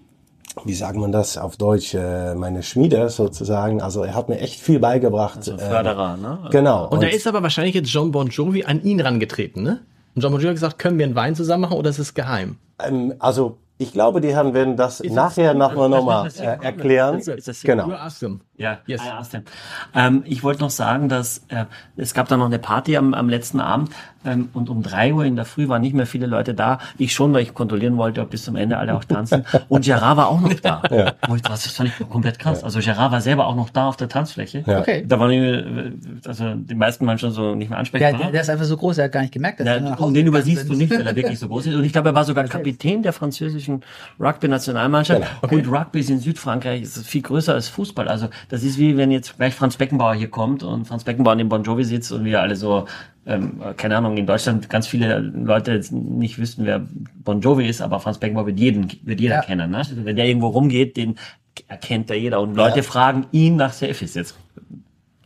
[0.65, 4.61] wie sagt man das auf Deutsch äh, meine Schmiede sozusagen also er hat mir echt
[4.61, 6.39] viel beigebracht Also äh, Förderer, ne?
[6.51, 9.81] genau und da ist aber wahrscheinlich jetzt John Bon Jovi an ihn rangetreten, ne?
[10.15, 12.15] Und John Bon Jovi hat gesagt, können wir einen Wein zusammen machen oder ist es
[12.15, 12.57] geheim?
[12.85, 17.19] ähm, also ich glaube die Herren werden das nachher nachher nochmal äh, erklären.
[17.19, 17.89] Ist das- genau.
[18.54, 19.03] You Ja, Yes.
[19.05, 19.43] I asked him.
[19.95, 21.65] Ähm, ich wollte noch sagen, dass äh,
[21.97, 23.91] es gab da noch eine Party am, am letzten Abend
[24.25, 26.79] ähm, und um drei Uhr in der Früh waren nicht mehr viele Leute da.
[26.97, 29.45] Ich schon, weil ich kontrollieren wollte, ob bis zum Ende alle auch tanzen.
[29.69, 30.83] Und Gerard war auch noch da.
[31.29, 32.63] Wo ich, was, das fand ich komplett krass.
[32.63, 34.63] Also Gerard war selber auch noch da auf der Tanzfläche.
[34.67, 34.79] Ja.
[34.79, 35.05] Okay.
[35.07, 38.13] Da waren die, also die meisten waren schon so nicht mehr ansprechbar.
[38.13, 40.05] der, der ist einfach so groß, er hat gar nicht gemerkt, dass er Ja, Hause
[40.05, 41.75] und den übersiehst du nicht, weil er wirklich so groß ist.
[41.75, 43.83] Und ich glaube, er war sogar Kapitän der französischen
[44.21, 45.23] Rugby-Nationalmannschaft.
[45.43, 48.09] Und Rugby ist in Südfrankreich ist viel größer als Fußball.
[48.09, 51.49] Also das ist wie wenn jetzt gleich Franz Beckenbauer hier kommt und Franz Beckenbauer neben
[51.49, 52.87] Bon Jovi sitzt und wir alle so,
[53.27, 56.87] ähm, keine Ahnung, in Deutschland ganz viele Leute jetzt nicht wüssten, wer
[57.25, 59.43] Bon Jovi ist, aber Franz Beckenbauer wird jeden, wird jeder Ja.
[59.43, 59.71] kennen.
[59.71, 59.79] Ne?
[59.79, 61.17] Also wenn der irgendwo rumgeht, den
[61.69, 62.41] erkennt da jeder.
[62.41, 64.37] Und Leute fragen ihn nach Selfies jetzt.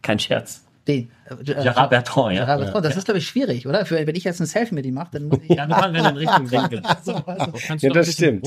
[0.03, 0.65] Kein Scherz.
[0.87, 2.45] Den, äh, Gerard Bertrand, ja.
[2.45, 2.85] Gerard Bertrand.
[2.85, 3.85] Das ist, glaube ich, schwierig, oder?
[3.87, 5.57] Für, wenn ich jetzt ein Selfie mit ihm mache, dann muss ich.
[5.57, 6.83] Ja, machen wir den richtigen Winkel.
[6.83, 7.21] Kannst Ja,
[7.77, 8.47] du noch das stimmt.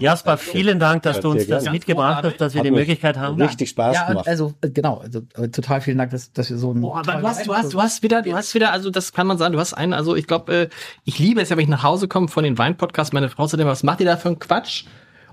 [0.00, 1.76] Jasper, vielen Dank, dass du uns das gerne.
[1.76, 3.40] mitgebracht hast, dass wir Hat die Möglichkeit haben.
[3.40, 4.28] Richtig Spaß ja, gemacht.
[4.28, 6.80] also äh, genau, also äh, total vielen Dank, dass, dass wir so ein.
[6.80, 9.26] Boah, aber du hast, du hast, du hast wieder, du hast wieder, also das kann
[9.26, 10.68] man sagen, du hast einen, also ich glaube, äh,
[11.04, 13.60] ich liebe es ja, wenn ich nach Hause komme von den Wein-Podcasts, meine Frau sagt
[13.60, 14.84] immer, was macht ihr da für einen Quatsch?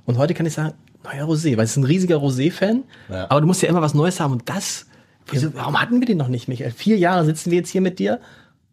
[0.05, 0.73] Und heute kann ich sagen,
[1.03, 3.25] neuer Rosé, weil es ist ein riesiger Rosé-Fan, Ja.
[3.29, 4.85] aber du musst ja immer was Neues haben und das,
[5.29, 6.71] wieso, warum hatten wir den noch nicht, Michael?
[6.71, 8.19] Vier Jahre sitzen wir jetzt hier mit dir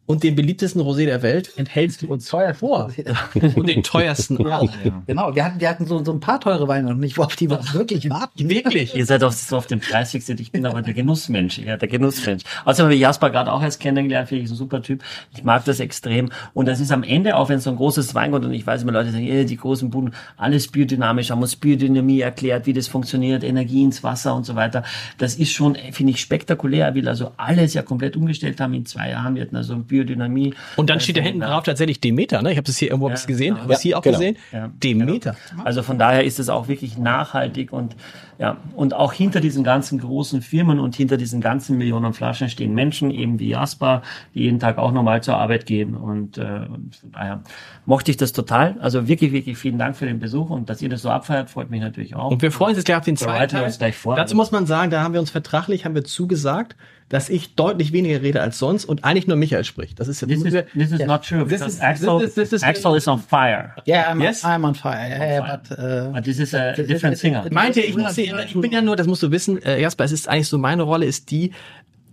[0.07, 2.91] und den beliebtesten Rosé der Welt enthältst du uns teuer vor.
[3.55, 4.69] und den teuersten auch.
[5.07, 7.49] Genau, wir hatten, wir hatten so, so ein paar teure Weine noch nicht, auf die
[7.49, 8.51] wir wirklich warten.
[8.51, 8.95] Wirklich.
[8.95, 10.41] Ihr seid auf, so auf den Preis fixiert.
[10.41, 11.59] Ich bin aber der Genussmensch.
[11.59, 12.45] Ja, der Genussmensch.
[12.67, 14.29] Außerdem habe ich Jasper gerade auch erst kennengelernt.
[14.29, 15.03] Finde ich ein super Typ.
[15.35, 16.31] Ich mag das extrem.
[16.53, 18.93] Und das ist am Ende, auch wenn so ein großes Weingut und ich weiß immer,
[18.93, 23.43] Leute sagen, eh, die großen Buden, alles biodynamisch, haben uns Biodynamie erklärt, wie das funktioniert,
[23.43, 24.83] Energie ins Wasser und so weiter.
[25.17, 26.95] Das ist schon, finde ich, spektakulär.
[26.95, 29.35] Will also alles ja komplett umgestellt haben in zwei Jahren.
[29.35, 30.55] Wir hatten also Biodynamie.
[30.77, 32.51] Und dann steht da hinten drauf tatsächlich Demeter, ne?
[32.51, 34.19] Ich habe das hier irgendwo was gesehen, habe es hier auch genau.
[34.19, 34.37] gesehen.
[34.53, 34.71] Ja.
[34.83, 35.37] Demeter.
[35.65, 37.95] Also von daher ist es auch wirklich nachhaltig und
[38.39, 42.75] ja und auch hinter diesen ganzen großen Firmen und hinter diesen ganzen Millionen Flaschen stehen
[42.75, 44.03] Menschen eben wie Jasper,
[44.35, 47.43] die jeden Tag auch normal zur Arbeit gehen und, äh, und von daher
[47.87, 48.77] mochte ich das total.
[48.81, 51.71] Also wirklich wirklich vielen Dank für den Besuch und dass ihr das so abfeiert, freut
[51.71, 52.31] mich natürlich auch.
[52.31, 53.65] Und wir freuen uns jetzt gleich auf den zweiten Teil.
[53.65, 54.17] uns gleich vor.
[54.17, 56.77] Dazu muss man sagen, da haben wir uns vertraglich, haben wir zugesagt,
[57.11, 60.01] dass ich deutlich weniger rede als sonst und eigentlich nur Michael spricht.
[60.01, 62.35] Das ist jetzt This is, this is not true This because is- Axel, this is-
[62.35, 63.75] this is- Axel is on fire.
[63.87, 64.43] Yeah, I'm, Yes?
[64.43, 65.09] I'm on fire.
[65.11, 67.45] Yeah, yeah, but, uh, But this is a different singer.
[67.51, 70.29] Meinte ich, muss, ich bin ja nur, das musst du wissen, äh, Jasper, es ist
[70.29, 71.53] eigentlich so, meine Rolle ist die,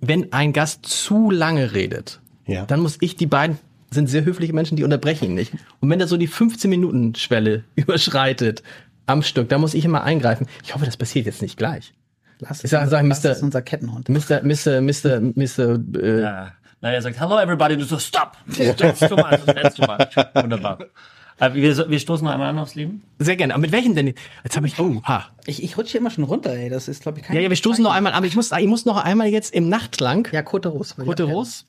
[0.01, 2.65] wenn ein Gast zu lange redet, Ja.
[2.65, 3.57] dann muss ich, die beiden
[3.91, 5.53] sind sehr höfliche Menschen, die unterbrechen ihn nicht.
[5.81, 8.63] Und wenn er so die 15-Minuten-Schwelle überschreitet
[9.05, 10.47] am Stück, da muss ich immer eingreifen.
[10.63, 11.93] Ich hoffe, das passiert jetzt nicht gleich.
[12.39, 13.31] lass Ich sag- sag, Mr.
[13.31, 14.07] es unser Kettenhund.
[14.09, 14.41] Mr.
[14.43, 14.81] Mr.
[14.81, 15.19] Mr.
[15.35, 15.79] Mr.
[16.01, 16.51] Äh, Ja.
[16.83, 18.37] Na, er sagt, hello everybody, und du so, stop!
[18.77, 20.15] That's too much, that's too much.
[20.33, 20.79] Wunderbar.
[21.41, 23.01] Aber wir, wir stoßen noch einmal an aufs Leben.
[23.17, 23.55] Sehr gerne.
[23.55, 24.13] Aber mit welchen denn?
[24.43, 24.79] Jetzt habe ich.
[24.79, 25.25] Oh, ha.
[25.47, 26.69] Ich, ich rutsche immer schon runter, ey.
[26.69, 27.35] Das ist, glaube ich, kein.
[27.35, 29.67] Ja, ja, wir stoßen noch einmal, aber ich muss, ich muss noch einmal jetzt im
[29.67, 30.27] Nachtlang.
[30.31, 31.01] Ja, Côte Rose.
[31.01, 31.63] Rote Rose.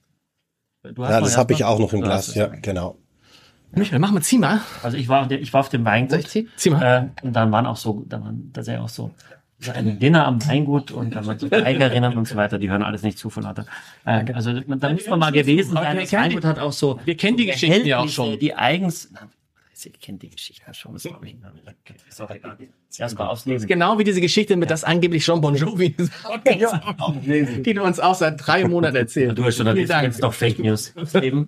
[0.82, 2.34] Du hast Ja, das habe ich auch noch im Glas.
[2.34, 2.98] Ja, genau.
[3.70, 4.60] Michael, mach mal, zieh mal.
[4.82, 6.10] Also ich war, ich war auf dem Weingut.
[6.10, 6.48] Soll ich ziehen?
[6.56, 7.10] Zieh mal.
[7.22, 9.12] Äh, und dann waren auch so, da waren tatsächlich auch so,
[9.58, 12.82] so ein Dinner am Weingut und dann waren so Geigerinnen und so weiter, die hören
[12.82, 13.64] alles nicht zu von lauter.
[14.04, 15.96] Äh, also da muss man mal gewesen sein.
[15.96, 17.00] Das Weingut hat auch so.
[17.06, 18.38] wir kennen die Geschichten ja auch schon.
[18.38, 19.10] Die eigens.
[19.74, 20.96] Ich kenne die Geschichte schon.
[20.96, 21.06] Ich.
[21.06, 21.36] Okay,
[22.08, 22.56] ist auch egal.
[22.98, 23.66] Erstmal auslesen.
[23.66, 25.90] Genau wie diese Geschichte mit das angeblich John Bon Jovi,
[26.46, 29.36] die du uns auch seit drei Monaten erzählt.
[29.38, 30.04] Du hast schon Vielen Dank.
[30.04, 30.92] jetzt noch Fake News.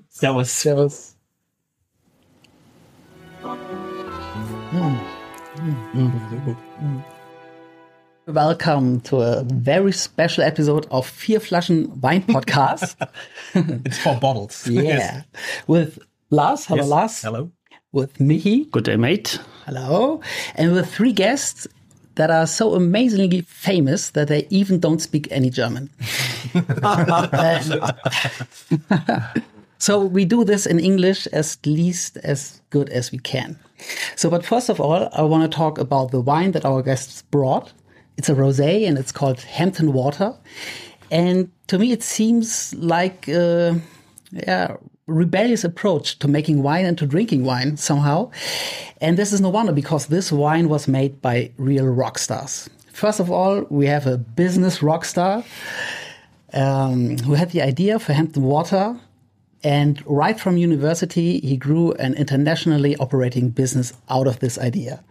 [0.08, 0.60] Servus.
[0.60, 1.16] Servus.
[8.26, 12.96] Welcome to a very special episode of Vier Flaschen Wein Podcast.
[13.54, 14.66] It's four bottles.
[14.66, 15.22] yeah.
[15.66, 15.98] With
[16.30, 16.66] Lars.
[16.66, 16.88] Hello, Yes.
[16.88, 17.22] Lars.
[17.22, 17.50] Hello.
[17.94, 18.68] With Michi.
[18.72, 19.38] Good day, mate.
[19.66, 20.20] Hello.
[20.56, 21.68] And with three guests
[22.16, 25.90] that are so amazingly famous that they even don't speak any German.
[29.78, 33.56] so we do this in English as least as good as we can.
[34.16, 37.22] So, but first of all, I want to talk about the wine that our guests
[37.22, 37.72] brought.
[38.16, 40.34] It's a rosé and it's called Hampton Water.
[41.12, 43.80] And to me, it seems like a
[44.32, 48.30] yeah, rebellious approach to making wine and to drinking wine somehow.
[49.00, 52.70] And this is no wonder because this wine was made by real rock stars.
[52.92, 55.44] First of all, we have a business rock star
[56.52, 58.98] um, who had the idea for Hampton Water.
[59.62, 65.02] And right from university, he grew an internationally operating business out of this idea.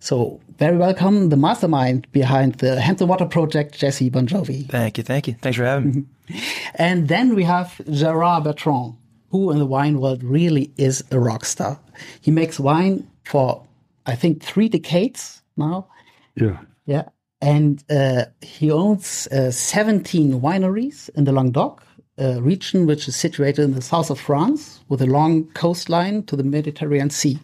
[0.00, 4.66] So, very welcome, the mastermind behind the Hampton Water project, Jesse Bon Jovi.
[4.66, 5.34] Thank you, thank you.
[5.42, 6.40] Thanks for having me.
[6.76, 8.94] And then we have Gerard Bertrand,
[9.30, 11.78] who in the wine world really is a rock star.
[12.20, 13.66] He makes wine for,
[14.06, 15.88] I think, three decades now.
[16.34, 16.58] Yeah.
[16.86, 17.08] Yeah.
[17.40, 21.82] And uh, he owns uh, 17 wineries in the Languedoc
[22.20, 26.36] uh, region, which is situated in the south of France with a long coastline to
[26.36, 27.38] the Mediterranean Sea.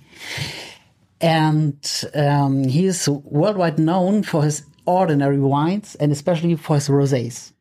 [1.20, 7.52] And um, he is worldwide known for his ordinary wines and especially for his rosés.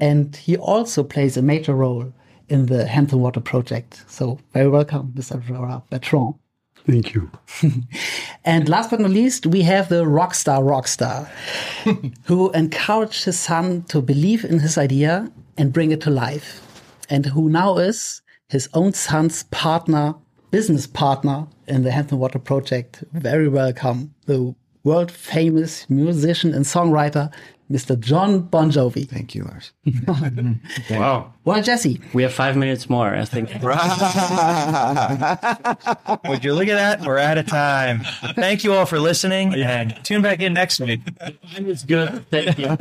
[0.00, 2.12] And he also plays a major role
[2.48, 4.04] in the Hampton Water project.
[4.06, 5.44] So, very welcome, Mr.
[5.44, 6.34] Gerard Bertrand.
[6.86, 7.30] Thank you.
[8.44, 11.26] And last but not least, we have the rock star rockstar
[12.26, 16.62] who encouraged his son to believe in his idea and bring it to life.
[17.10, 20.14] And who now is his own son's partner,
[20.52, 23.02] business partner in the Hampton Water Project.
[23.12, 27.32] Very welcome, the world famous musician and songwriter,
[27.70, 27.98] Mr.
[27.98, 29.08] John Bon Jovi.
[29.08, 29.72] Thank you, Lars.
[30.90, 31.32] Wow.
[31.44, 33.50] Well, Jesse, We have five minutes more, I think.
[36.28, 37.00] Would you look at that?
[37.04, 38.02] We're out of time.
[38.34, 41.00] Thank you all for listening and tune back in next week.
[41.56, 42.24] It's good.
[42.30, 42.66] Thank you.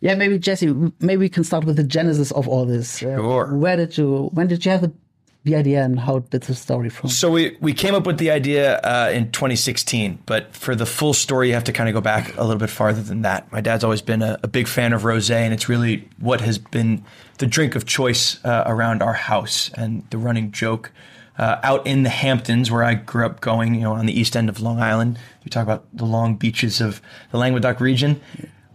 [0.00, 3.02] yeah, maybe Jesse, maybe we can start with the genesis of all this.
[3.02, 3.54] Uh, Sure.
[3.56, 4.92] Where did you, when did you have the,
[5.44, 7.10] the idea and how did the story from?
[7.10, 11.12] So we, we came up with the idea uh, in 2016, but for the full
[11.12, 13.50] story, you have to kind of go back a little bit farther than that.
[13.52, 16.58] My dad's always been a, a big fan of rosé, and it's really what has
[16.58, 17.04] been
[17.38, 20.90] the drink of choice uh, around our house and the running joke.
[21.36, 24.36] Uh, out in the Hamptons, where I grew up going, you know, on the east
[24.36, 28.20] end of Long Island, you talk about the long beaches of the Languedoc region.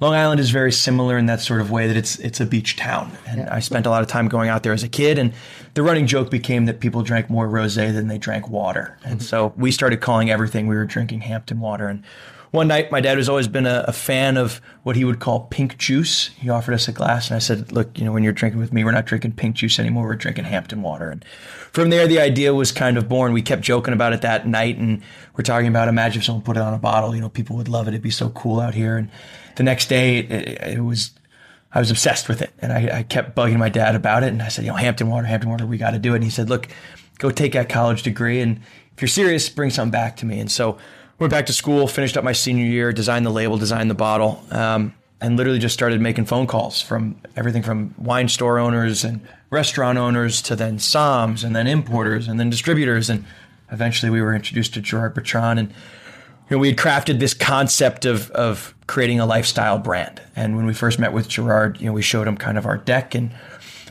[0.01, 2.77] Long Island is very similar in that sort of way that it's it's a beach
[2.77, 5.17] town, and I spent a lot of time going out there as a kid.
[5.17, 5.33] And
[5.73, 9.27] the running joke became that people drank more rosé than they drank water, and mm-hmm.
[9.27, 11.87] so we started calling everything we were drinking Hampton water.
[11.87, 12.03] And
[12.51, 15.41] one night, my dad has always been a, a fan of what he would call
[15.41, 16.29] pink juice.
[16.29, 18.71] He offered us a glass, and I said, "Look, you know, when you're drinking with
[18.71, 20.05] me, we're not drinking pink juice anymore.
[20.05, 21.25] We're drinking Hampton water." And
[21.73, 23.33] from there, the idea was kind of born.
[23.33, 25.01] We kept joking about it that night, and
[25.35, 27.13] we're talking about imagine if someone put it on a bottle.
[27.13, 27.91] You know, people would love it.
[27.91, 28.97] It'd be so cool out here.
[28.97, 29.11] And
[29.59, 31.11] the next day, it, it, was
[31.73, 34.27] I was obsessed with it, and I, I kept bugging my dad about it.
[34.27, 36.23] And I said, "You know, Hampton water, Hampton water, we got to do it." And
[36.23, 36.69] he said, "Look,
[37.17, 38.61] go take that college degree, and
[38.95, 40.71] if you're serious, bring something back to me." And so
[41.17, 43.95] we went back to school, finished up my senior year, designed the label, designed the
[43.95, 49.03] bottle, um, and literally just started making phone calls from everything from wine store owners
[49.03, 53.09] and restaurant owners to then SOMs and then importers and then distributors.
[53.09, 53.25] And
[53.73, 55.73] eventually we were introduced to Gerard Bertrand and
[56.49, 60.21] you know, we had crafted this concept of of creating a lifestyle brand.
[60.35, 62.77] And when we first met with Gerard, you know, we showed him kind of our
[62.77, 63.31] deck and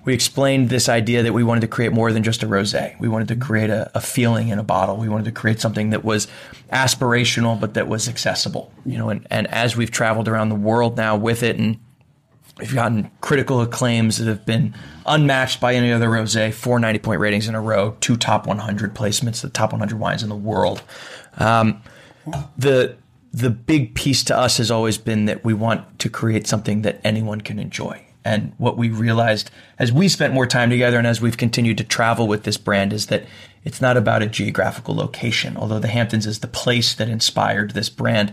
[0.05, 2.99] we explained this idea that we wanted to create more than just a rosé.
[2.99, 4.97] We wanted to create a, a feeling in a bottle.
[4.97, 6.29] We wanted to create something that was
[6.73, 8.73] aspirational, but that was accessible.
[8.87, 11.79] You know, and, and as we've traveled around the world now with it and
[12.59, 14.75] We've gotten critical acclaims that have been
[15.07, 16.53] unmatched by any other rosé.
[16.53, 20.25] Four 90 point ratings in a row, two top 100 placements, the top 100 wines
[20.25, 20.83] in the world.
[21.37, 21.83] Um,
[22.57, 22.97] the
[23.33, 27.01] the big piece to us has always been that we want to create something that
[27.05, 28.03] anyone can enjoy.
[28.25, 31.85] And what we realized as we spent more time together and as we've continued to
[31.85, 33.25] travel with this brand is that
[33.65, 35.57] it's not about a geographical location.
[35.57, 38.33] Although the Hamptons is the place that inspired this brand,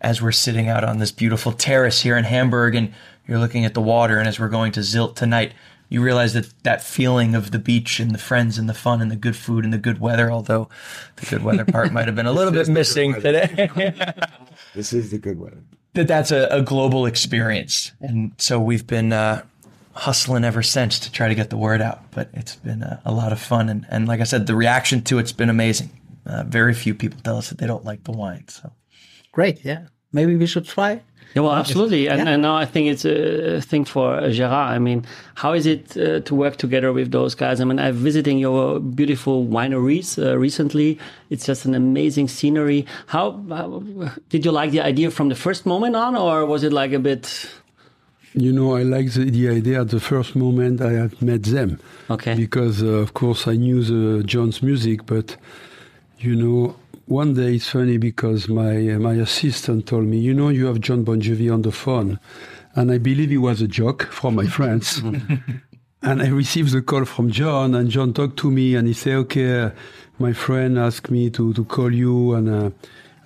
[0.00, 2.92] as we're sitting out on this beautiful terrace here in Hamburg and
[3.26, 5.52] you're looking at the water and as we're going to Zilt tonight,
[5.88, 9.10] you realize that that feeling of the beach and the friends and the fun and
[9.10, 10.68] the good food and the good weather, although
[11.16, 13.68] the good weather part might have been a little bit missing today,
[14.74, 15.62] This is the good weather.
[15.94, 17.92] that that's a, a global experience.
[18.00, 19.42] And so we've been uh,
[19.92, 23.12] hustling ever since to try to get the word out, but it's been a, a
[23.12, 23.68] lot of fun.
[23.68, 25.90] And, and like I said, the reaction to it's been amazing.
[26.26, 28.48] Uh, very few people tell us that they don't like the wine.
[28.48, 28.72] So
[29.32, 29.86] Great, yeah.
[30.12, 31.02] Maybe we should try.
[31.34, 32.08] Yeah, well, absolutely.
[32.08, 34.72] And, and now I think it's a thing for uh, Gerard.
[34.72, 35.04] I mean,
[35.34, 37.60] how is it uh, to work together with those guys?
[37.60, 40.96] I mean, I'm visiting your beautiful wineries uh, recently.
[41.30, 42.86] It's just an amazing scenery.
[43.08, 43.82] How, how
[44.28, 47.00] did you like the idea from the first moment on, or was it like a
[47.00, 47.50] bit?
[48.34, 51.80] You know, I like the, the idea at the first moment I had met them.
[52.10, 52.36] Okay.
[52.36, 55.36] Because, uh, of course, I knew the John's music, but,
[56.18, 56.76] you know,
[57.06, 60.80] one day it's funny because my uh, my assistant told me, you know, you have
[60.80, 62.18] John Bon Jovi on the phone,
[62.74, 64.98] and I believe it was a joke from my friends.
[66.02, 69.14] and I received the call from John, and John talked to me, and he said,
[69.14, 69.70] okay, uh,
[70.18, 72.70] my friend asked me to to call you, and uh,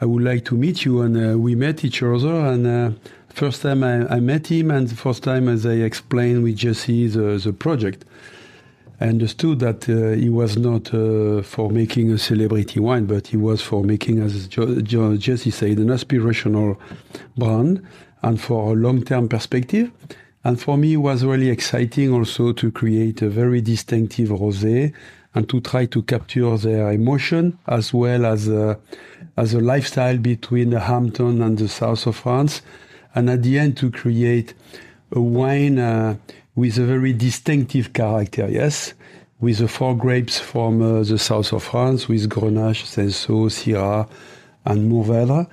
[0.01, 2.67] I would like to meet you, and uh, we met each other, and.
[2.67, 2.91] Uh,
[3.39, 7.07] First time I, I met him, and the first time as I explained with Jesse
[7.07, 8.05] the, the project,
[9.01, 13.37] I understood that uh, he was not uh, for making a celebrity wine, but he
[13.37, 16.77] was for making, as jo- jo- Jesse said, an aspirational
[17.37, 17.87] brand
[18.23, 19.93] and for a long-term perspective.
[20.43, 24.93] And for me, it was really exciting also to create a very distinctive rosé
[25.35, 28.79] and to try to capture their emotion as well as a,
[29.37, 32.63] as a lifestyle between the Hampton and the south of France.
[33.15, 34.55] And at the end, to create
[35.13, 36.17] a wine uh,
[36.59, 38.93] with a very distinctive character, yes,
[39.39, 44.09] with the four grapes from uh, the south of France, with Grenache, Cinsault, Syrah,
[44.65, 45.47] and Mourvèdre,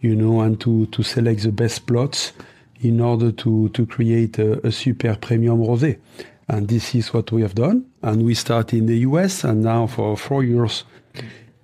[0.00, 2.32] you know, and to, to select the best plots
[2.80, 5.98] in order to, to create a, a super premium rosé.
[6.46, 7.84] And this is what we have done.
[8.00, 10.84] And we start in the US, and now for four years,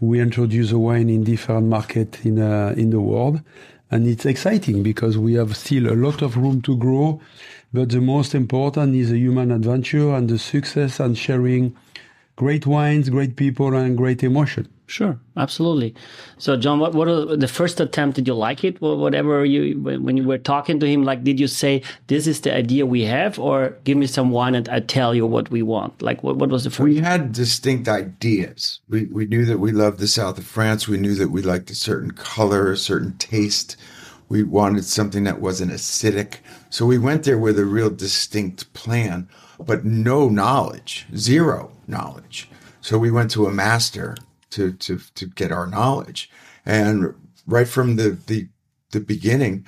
[0.01, 3.41] we introduce the wine in different markets in, uh, in the world.
[3.91, 7.21] And it's exciting because we have still a lot of room to grow.
[7.73, 11.77] But the most important is the human adventure and the success and sharing
[12.37, 14.69] great wines, great people, and great emotion.
[14.89, 15.95] Sure, absolutely.
[16.39, 18.17] So, John, what what are the first attempt?
[18.17, 18.81] Did you like it?
[18.81, 22.55] Whatever you when you were talking to him, like, did you say this is the
[22.55, 26.01] idea we have, or give me some wine and I tell you what we want?
[26.01, 26.85] Like, what what was the first?
[26.85, 28.81] We had distinct ideas.
[28.89, 30.89] We we knew that we loved the south of France.
[30.89, 33.77] We knew that we liked a certain color, a certain taste.
[34.31, 36.37] We wanted something that wasn't acidic.
[36.71, 39.29] So we went there with a real distinct plan,
[39.61, 42.49] but no knowledge, zero knowledge.
[42.81, 44.17] So we went to a master
[44.51, 46.31] to to to get our knowledge.
[46.65, 47.15] And
[47.47, 48.49] right from the the
[48.91, 49.67] the beginning,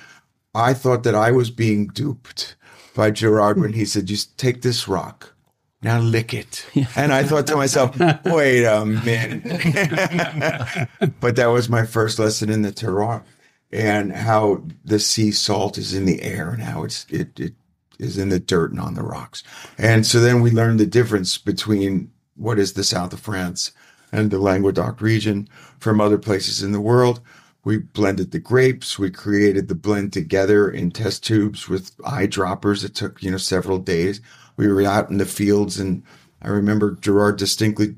[0.53, 2.55] I thought that I was being duped
[2.95, 5.33] by Gerard when he said, "Just take this rock,
[5.81, 6.65] now lick it."
[6.95, 9.43] And I thought to myself, "Wait a minute."
[11.19, 13.23] but that was my first lesson in the terroir
[13.71, 17.53] and how the sea salt is in the air and how it's it it
[17.99, 19.43] is in the dirt and on the rocks.
[19.77, 23.71] And so then we learned the difference between what is the south of France
[24.11, 25.47] and the Languedoc region
[25.79, 27.21] from other places in the world.
[27.63, 28.97] We blended the grapes.
[28.97, 32.83] We created the blend together in test tubes with eyedroppers.
[32.83, 34.19] It took, you know, several days.
[34.57, 36.03] We were out in the fields and
[36.41, 37.95] I remember Gerard distinctly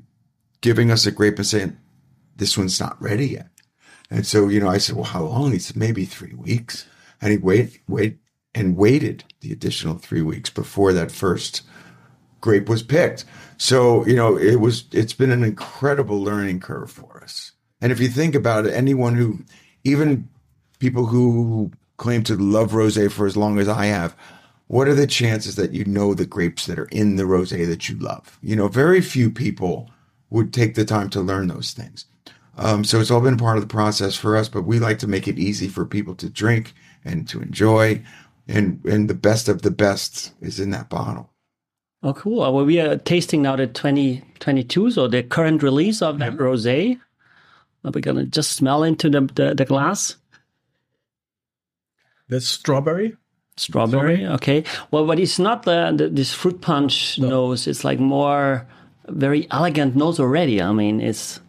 [0.60, 1.78] giving us a grape and saying,
[2.36, 3.48] this one's not ready yet.
[4.10, 5.52] And so, you know, I said, well, how long?
[5.52, 6.86] He said, maybe three weeks.
[7.20, 8.18] And he wait, wait,
[8.54, 11.62] and waited the additional three weeks before that first
[12.44, 13.24] grape was picked.
[13.56, 17.52] So, you know, it was, it's been an incredible learning curve for us.
[17.80, 19.38] And if you think about it, anyone who,
[19.82, 20.28] even
[20.78, 24.14] people who claim to love rosé for as long as I have,
[24.66, 27.88] what are the chances that you know the grapes that are in the rosé that
[27.88, 28.38] you love?
[28.42, 29.90] You know, very few people
[30.28, 32.04] would take the time to learn those things.
[32.58, 35.06] Um, so it's all been part of the process for us, but we like to
[35.06, 36.74] make it easy for people to drink
[37.06, 38.02] and to enjoy.
[38.46, 41.30] And, and the best of the best is in that bottle.
[42.04, 42.42] Oh, cool.
[42.42, 46.42] Uh, well, we are tasting now the 2022, so the current release of that mm-hmm.
[46.42, 47.00] rosé.
[47.82, 50.16] Now We're gonna just smell into the the, the glass.
[52.28, 53.16] That's strawberry.
[53.56, 54.26] Strawberry.
[54.26, 54.64] Okay.
[54.90, 57.66] Well, but it's not the, the this fruit punch nose.
[57.66, 58.66] It's like more
[59.08, 60.60] very elegant nose already.
[60.60, 61.40] I mean, it's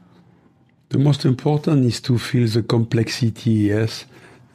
[0.90, 3.52] The most important is to feel the complexity.
[3.52, 4.06] Yes,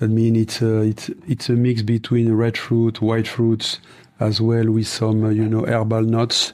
[0.00, 3.80] I mean it's a, it's it's a mix between red fruit, white fruits,
[4.20, 6.52] as well with some uh, you know herbal nuts,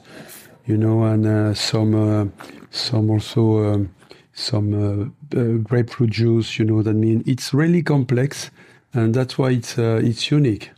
[0.65, 2.25] you know, and uh, some uh,
[2.71, 3.89] some also um,
[4.33, 6.57] some uh, uh, grapefruit juice.
[6.57, 8.49] You know, that mean it's really complex,
[8.93, 10.71] and that's why it's uh, it's unique.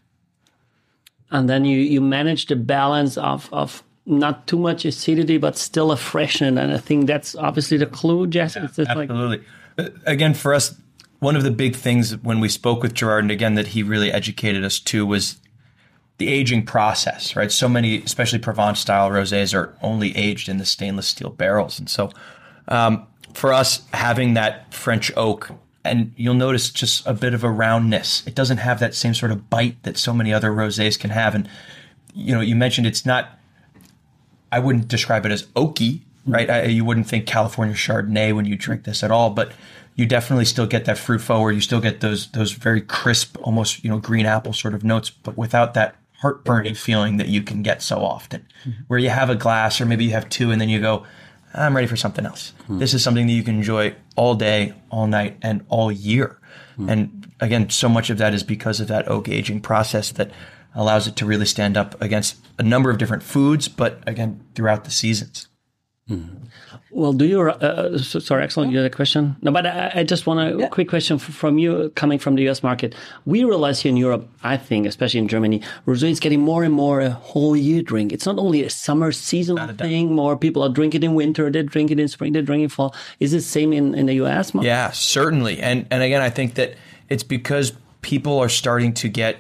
[1.31, 5.91] and then you you manage the balance of of not too much acidity, but still
[5.91, 6.57] a freshness.
[6.57, 8.55] And I think that's obviously the clue, Jess.
[8.55, 9.45] It's just like Absolutely.
[9.77, 10.75] Uh, Again, for us,
[11.19, 14.11] one of the big things when we spoke with Gerard, and again that he really
[14.11, 15.37] educated us to, was
[16.19, 17.35] the aging process.
[17.35, 21.79] Right, so many, especially Provence style rosés, are only aged in the stainless steel barrels,
[21.79, 22.11] and so
[22.67, 25.51] um, for us having that French oak.
[25.85, 28.21] And you'll notice just a bit of a roundness.
[28.27, 31.33] It doesn't have that same sort of bite that so many other rosés can have.
[31.33, 31.47] And
[32.13, 33.39] you know, you mentioned it's not
[34.51, 36.49] I wouldn't describe it as oaky, right?
[36.49, 39.51] I, you wouldn't think California Chardonnay when you drink this at all, but
[39.95, 41.53] you definitely still get that fruit forward.
[41.53, 45.09] You still get those those very crisp, almost you know green apple sort of notes,
[45.09, 48.81] but without that heartburning feeling that you can get so often, mm-hmm.
[48.87, 51.05] where you have a glass or maybe you have two and then you go,
[51.53, 52.53] I'm ready for something else.
[52.67, 52.79] Hmm.
[52.79, 56.39] This is something that you can enjoy all day, all night, and all year.
[56.75, 56.89] Hmm.
[56.89, 60.31] And again, so much of that is because of that oak aging process that
[60.75, 64.83] allows it to really stand up against a number of different foods, but again, throughout
[64.83, 65.47] the seasons.
[66.91, 67.41] Well, do you?
[67.41, 68.71] Uh, so, sorry, excellent.
[68.71, 69.35] You had a question.
[69.41, 72.41] No, but I, I just want a quick question f- from you, coming from the
[72.43, 72.63] U.S.
[72.63, 72.95] market.
[73.25, 76.73] We realize here in Europe, I think, especially in Germany, rosé is getting more and
[76.73, 78.11] more a whole year drink.
[78.11, 80.13] It's not only a summer seasonal thing.
[80.15, 81.51] More people are drinking in winter.
[81.51, 82.33] They drink it in spring.
[82.33, 82.95] They drink it in fall.
[83.19, 84.53] Is it the same in, in the U.S.
[84.53, 84.67] market?
[84.67, 85.59] Yeah, certainly.
[85.59, 86.73] And and again, I think that
[87.07, 89.37] it's because people are starting to get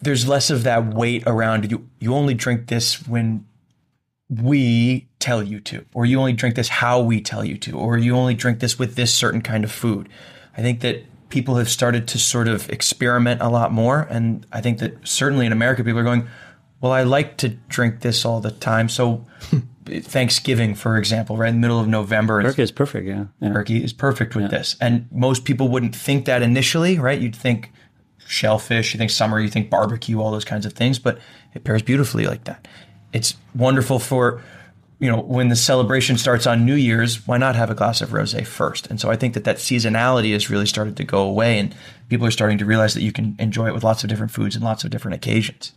[0.00, 1.88] there's less of that weight around you.
[1.98, 3.46] You only drink this when
[4.42, 7.98] we tell you to, or you only drink this how we tell you to, or
[7.98, 10.08] you only drink this with this certain kind of food.
[10.56, 14.06] I think that people have started to sort of experiment a lot more.
[14.08, 16.28] And I think that certainly in America, people are going,
[16.80, 18.88] well, I like to drink this all the time.
[18.88, 19.26] So
[19.84, 23.06] Thanksgiving, for example, right in the middle of November, Turkey is perfect.
[23.06, 23.24] Yeah.
[23.40, 23.52] yeah.
[23.52, 24.76] turkey is perfect with this.
[24.80, 27.20] And most people wouldn't think that initially, right?
[27.20, 27.72] You'd think
[28.26, 31.18] shellfish, you think summer, you think barbecue, all those kinds of things, but
[31.52, 32.68] it pairs beautifully like that.
[33.14, 34.42] It's wonderful for,
[34.98, 38.10] you know, when the celebration starts on New Year's, why not have a glass of
[38.10, 38.88] rosé first?
[38.88, 41.74] And so I think that that seasonality has really started to go away and
[42.08, 44.56] people are starting to realize that you can enjoy it with lots of different foods
[44.56, 45.72] and lots of different occasions.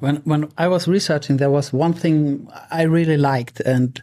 [0.00, 4.02] When when I was researching, there was one thing I really liked, and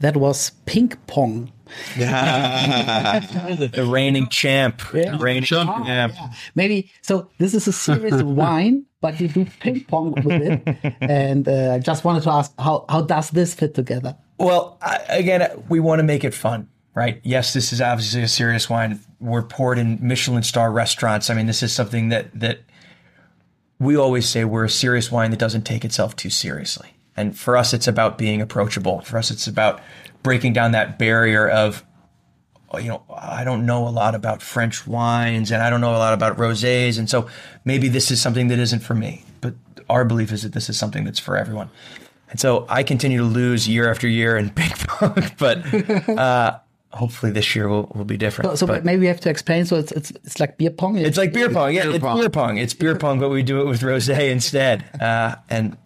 [0.00, 1.50] that was ping pong.
[1.96, 4.82] The reigning champ.
[4.94, 5.16] Yeah.
[5.20, 6.14] Reigning champ.
[6.54, 7.28] Maybe so.
[7.38, 10.94] This is a serious wine, but you do ping pong with it.
[11.00, 14.16] And uh, I just wanted to ask, how how does this fit together?
[14.38, 17.20] Well, I, again, we want to make it fun, right?
[17.24, 19.00] Yes, this is obviously a serious wine.
[19.20, 21.30] We're poured in Michelin star restaurants.
[21.30, 22.60] I mean, this is something that that
[23.78, 26.95] we always say we're a serious wine that doesn't take itself too seriously.
[27.16, 29.00] And for us, it's about being approachable.
[29.00, 29.80] For us, it's about
[30.22, 31.84] breaking down that barrier of,
[32.70, 35.94] oh, you know, I don't know a lot about French wines and I don't know
[35.94, 36.98] a lot about rosés.
[36.98, 37.28] And so
[37.64, 39.24] maybe this is something that isn't for me.
[39.40, 39.54] But
[39.88, 41.70] our belief is that this is something that's for everyone.
[42.30, 45.64] And so I continue to lose year after year in ping pong, but
[46.08, 46.58] uh,
[46.92, 48.50] hopefully this year will, will be different.
[48.50, 49.64] So, so But maybe we have to explain.
[49.64, 50.98] So it's it's it's like beer pong.
[50.98, 51.74] it's like beer pong.
[51.74, 52.58] Yeah, it's beer pong.
[52.58, 54.84] It's beer pong, but we do it with rosé instead.
[55.00, 55.76] Uh, and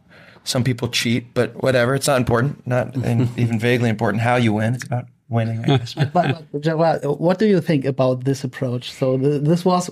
[0.45, 1.95] some people cheat, but whatever.
[1.95, 2.67] It's not important.
[2.67, 4.75] Not in- even vaguely important how you win.
[4.75, 5.65] It's about winning.
[5.65, 5.95] I guess.
[6.13, 8.91] but, but what do you think about this approach?
[8.93, 9.91] So th this was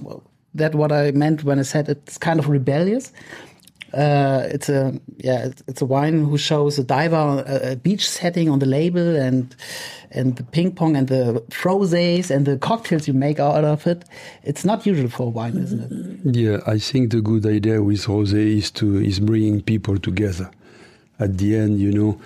[0.54, 3.12] that what I meant when I said it's kind of rebellious.
[3.92, 8.50] Uh, it's a yeah, it's, a wine who shows a diver, a, a beach setting
[8.50, 9.56] on the label, and
[10.10, 14.04] and the ping pong and the frosés and the cocktails you make out of it.
[14.42, 16.36] It's not usual for wine, isn't it?
[16.36, 20.50] Yeah, I think the good idea with rosé is to is bringing people together.
[21.18, 22.20] At the end, you know,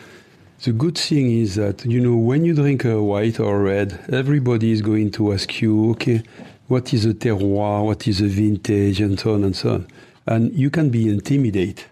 [0.64, 4.72] the good thing is that you know when you drink a white or red, everybody
[4.72, 6.22] is going to ask you, okay,
[6.66, 9.86] what is a terroir, what is a vintage, and so on and so on,
[10.26, 11.84] and you can be intimidated.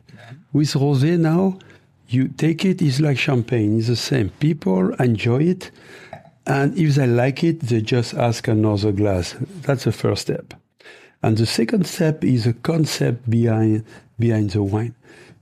[0.52, 1.58] With rosé now,
[2.08, 4.30] you take it, it's like champagne, it's the same.
[4.40, 5.70] People enjoy it,
[6.46, 9.36] and if they like it, they just ask another glass.
[9.62, 10.54] That's the first step.
[11.22, 13.84] And the second step is a concept behind
[14.18, 14.94] behind the wine,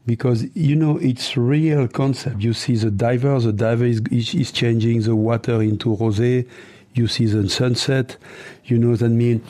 [0.04, 2.42] because you know it's real concept.
[2.42, 6.46] You see the diver, the diver is, is, is changing the water into rosé.
[6.94, 8.16] You see the sunset.
[8.64, 9.42] You know that mean.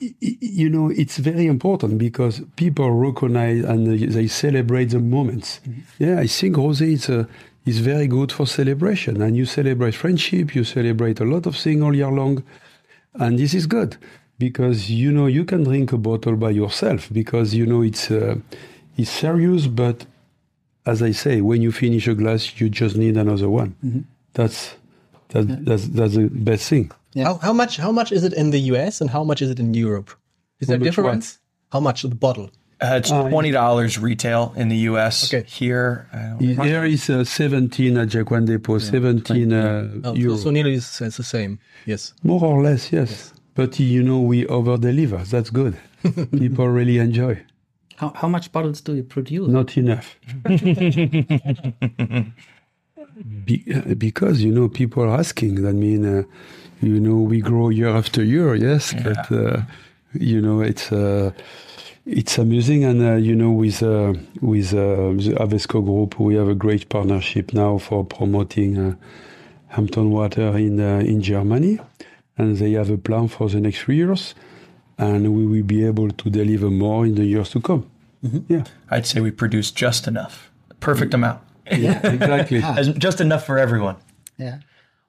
[0.00, 5.60] You know it's very important because people recognize and they celebrate the moments.
[5.60, 6.04] Mm-hmm.
[6.04, 7.24] Yeah, I think rosé is a, uh,
[7.66, 10.54] is very good for celebration, and you celebrate friendship.
[10.54, 12.42] You celebrate a lot of things all year long.
[13.14, 13.96] And this is good
[14.38, 18.36] because you know you can drink a bottle by yourself because you know it's uh,
[18.96, 19.66] it's serious.
[19.66, 20.06] But
[20.86, 23.74] as I say, when you finish a glass, you just need another one.
[23.84, 24.00] Mm-hmm.
[24.34, 24.76] That's
[25.30, 26.90] that, that's that's the best thing.
[27.16, 29.58] How, how much how much is it in the US and how much is it
[29.58, 30.10] in Europe?
[30.60, 31.38] Is there a much difference?
[31.72, 32.50] How much of the bottle?
[32.80, 35.34] Uh, it's twenty dollars retail in the U.S.
[35.34, 35.44] Okay.
[35.48, 40.36] Here, I don't Here is uh, 17 at Jaquan Depot, 17 uh, Oh, so, euro.
[40.36, 41.58] so nearly it's, it's the same.
[41.86, 42.14] Yes.
[42.22, 43.32] More or less, yes.
[43.54, 45.16] But you know, we over deliver.
[45.16, 45.76] That's good.
[46.30, 47.42] People really enjoy.
[47.96, 49.48] How how much bottles do you produce?
[49.48, 50.14] Not enough.
[53.44, 55.66] Be, uh, because you know people are asking.
[55.66, 56.22] I mean, uh,
[56.80, 59.62] you know, we grow year after year, yes, but uh,
[60.12, 61.30] you know, it's uh,
[62.06, 66.48] it's amusing, and uh, you know, with uh, with uh, the Avesco Group, we have
[66.48, 68.94] a great partnership now for promoting uh,
[69.68, 71.78] Hampton Water in uh, in Germany,
[72.36, 74.34] and they have a plan for the next three years,
[74.98, 77.84] and we will be able to deliver more in the years to come.
[78.48, 78.64] Yeah.
[78.90, 80.50] I'd say we produce just enough,
[80.80, 82.62] perfect amount, Yeah, exactly.
[82.64, 83.94] As- just enough for everyone.
[84.38, 84.58] Yeah.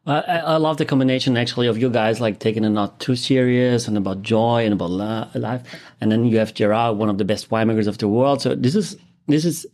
[0.09, 3.87] I, I love the combination actually of you guys like taking it not too serious
[3.87, 5.61] and about joy and about la- life,
[6.01, 8.41] and then you have Gerard, one of the best winemakers of the world.
[8.41, 8.97] So this is
[9.27, 9.67] this is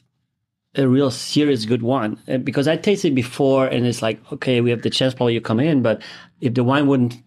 [0.76, 4.72] a real serious good Uh, because I tasted it before and it's like okay, we
[4.72, 6.02] have the chance probably you come in, but
[6.42, 7.18] if the wine wouldn't.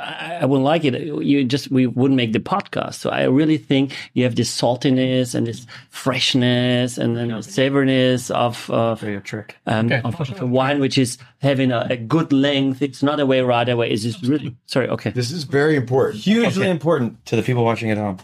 [0.00, 0.94] I I wouldn't like it.
[1.24, 2.94] You just we wouldn't make the podcast.
[2.94, 8.30] So I really think you have this saltiness and this freshness and then the savoriness
[8.30, 9.56] of of a trick.
[9.66, 12.82] um, of a wine which is having a, a good length.
[12.82, 13.90] It's not a way right away.
[13.90, 14.88] It's just really sorry.
[14.88, 16.22] Okay, This is very important.
[16.22, 18.18] Hugely important to the people watching at home.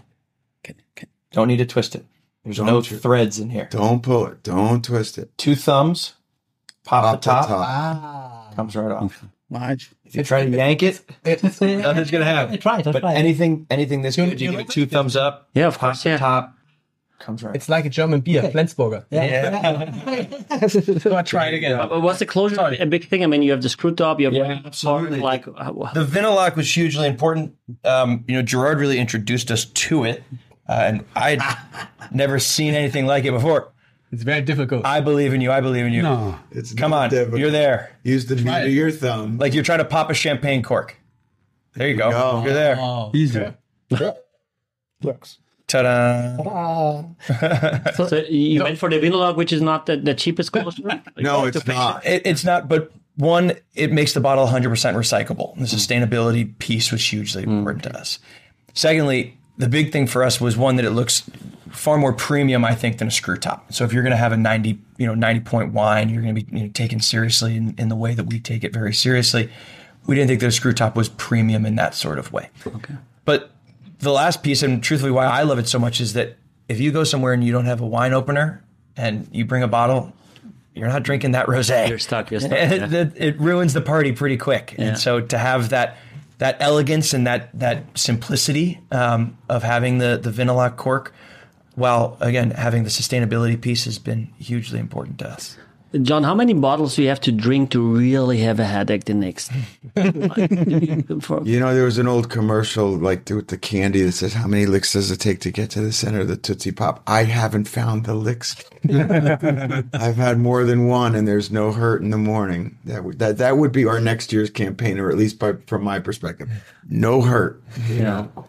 [0.65, 1.09] Okay.
[1.33, 2.05] Don't need to twist it.
[2.45, 3.69] There's no Don't you- threads in here.
[3.71, 4.43] Don't pull it.
[4.43, 5.31] Don't twist it.
[5.39, 6.15] Two thumbs,
[6.85, 8.51] pop, Pop the top, Ah.
[8.55, 9.25] comes right off.
[9.51, 9.81] Right.
[10.05, 12.55] If you try to yank it, nothing's gonna happen.
[12.55, 12.89] I tried.
[12.89, 13.17] I But tried.
[13.17, 15.49] anything, anything this good, you give it two thumbs up.
[15.55, 16.17] yeah, of course, yeah.
[16.17, 16.55] top,
[17.19, 17.55] comes right.
[17.55, 19.05] It's like a German beer, Flensburger.
[21.01, 21.77] so I try it again.
[21.77, 23.23] But was the closure a big thing?
[23.23, 24.19] I mean, you have the screw top.
[24.19, 25.21] You have Yeah, absolutely.
[25.21, 27.55] Like uh, The Vinilog was hugely important.
[27.85, 30.23] Um, you know, Gerard really introduced us to it,
[30.69, 31.41] uh, and I'd
[32.13, 33.73] never seen anything like it before.
[34.15, 34.87] It's very difficult.
[34.87, 35.51] I believe in you.
[35.51, 36.03] I believe in you.
[36.03, 37.41] No, It's Come on, difficult.
[37.41, 37.99] you're there.
[38.05, 39.39] Use the meat of your thumb.
[39.39, 40.97] Like you're trying to pop a champagne cork.
[41.75, 42.13] There you go.
[42.13, 42.43] go.
[42.45, 42.77] You're there.
[42.79, 43.45] Oh, easy.
[45.67, 46.37] Ta-da!
[47.95, 50.83] so you went for the Vinilog, which is not the, the cheapest closure.
[51.17, 52.07] no, it's not.
[52.07, 55.57] It, it's not, but one, it makes the bottle 100% recyclable.
[55.57, 57.59] The sustainability piece was hugely mm.
[57.59, 58.21] important to us.
[58.75, 61.29] Secondly, the big thing for us was one that it looks
[61.75, 63.73] far more premium, I think, than a screw top.
[63.73, 66.35] So if you're going to have a 90, you know, 90 point wine, you're going
[66.35, 68.95] to be you know, taken seriously in, in the way that we take it very
[68.95, 69.51] seriously.
[70.07, 72.51] We didn't think that a screw top was premium in that sort of way.
[72.67, 72.95] Okay.
[73.25, 73.51] But
[73.99, 76.37] the last piece, and truthfully, why I love it so much, is that
[76.69, 78.63] if you go somewhere and you don't have a wine opener
[78.97, 80.13] and you bring a bottle,
[80.75, 81.89] you're not drinking that rosé.
[81.89, 82.31] You're stuck.
[82.31, 82.53] You're stuck.
[82.59, 83.01] It, yeah.
[83.01, 84.75] it, it ruins the party pretty quick.
[84.79, 84.89] Yeah.
[84.89, 85.97] And so to have that
[86.39, 91.15] that elegance and that that simplicity um, of having the the vanilla cork,
[91.75, 95.57] while again having the sustainability piece has been hugely important to us.
[96.03, 99.15] John, how many bottles do you have to drink to really have a headache the
[99.15, 99.53] next?
[101.21, 104.49] For- You know, there was an old commercial like with the candy that says, "How
[104.49, 107.23] many licks does it take to get to the center of the Tootsie Pop?" I
[107.23, 108.57] haven't found the licks.
[108.91, 112.77] I've had more than one, and there's no hurt in the morning.
[112.85, 115.85] That would that that would be our next year's campaign, or at least by, from
[115.85, 116.49] my perspective,
[116.89, 117.63] no hurt.
[117.89, 118.47] You know,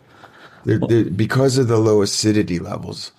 [0.66, 3.12] They're- they're- because of the low acidity levels.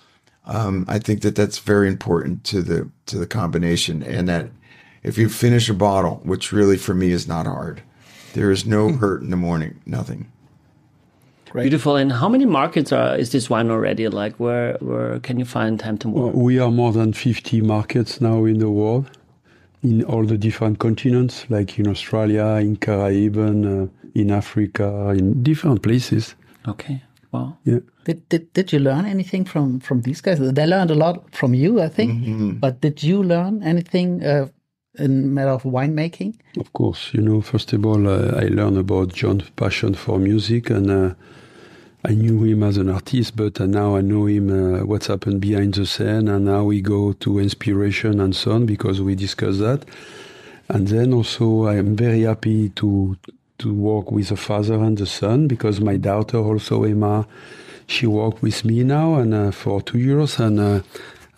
[0.45, 4.49] Um, I think that that's very important to the to the combination, and that
[5.03, 7.81] if you finish a bottle, which really for me is not hard,
[8.33, 10.27] there is no hurt in the morning, nothing.
[11.53, 11.95] Beautiful.
[11.95, 14.07] And how many markets are, is this wine already?
[14.09, 16.35] Like, where where can you find Hampton Well, Ward?
[16.35, 19.05] we are more than 50 markets now in the world,
[19.81, 25.81] in all the different continents, like in Australia, in Caribbean, uh, in Africa, in different
[25.81, 26.35] places.
[26.67, 27.01] Okay.
[27.37, 27.57] Wow.
[27.65, 27.79] Yeah.
[28.05, 30.39] Did, did did you learn anything from from these guys?
[30.39, 32.59] They learned a lot from you, I think.
[32.59, 34.47] But did you learn anything uh,
[34.99, 36.35] in matter of winemaking?
[36.57, 40.69] Of course, you know, first of all, uh, I learned about John's passion for music,
[40.69, 41.13] and uh,
[42.05, 45.41] I knew him as an artist, but uh, now I know him, uh, what's happened
[45.41, 49.57] behind the scene, and now we go to inspiration and so on because we discuss
[49.59, 49.85] that.
[50.69, 53.17] And then also, I am very happy to
[53.59, 57.27] to work with the father and the son because my daughter also Emma,
[57.87, 60.81] she worked with me now and uh, for two years, and uh,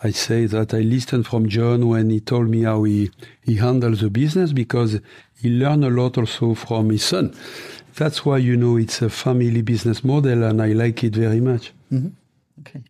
[0.04, 3.12] I say that I listened from John when he told me how he
[3.44, 5.00] he handles the business because
[5.42, 7.34] he learned a lot also from his son.
[7.96, 11.74] That's why you know it's a family business model, and I like it very much.
[12.62, 12.82] Okay.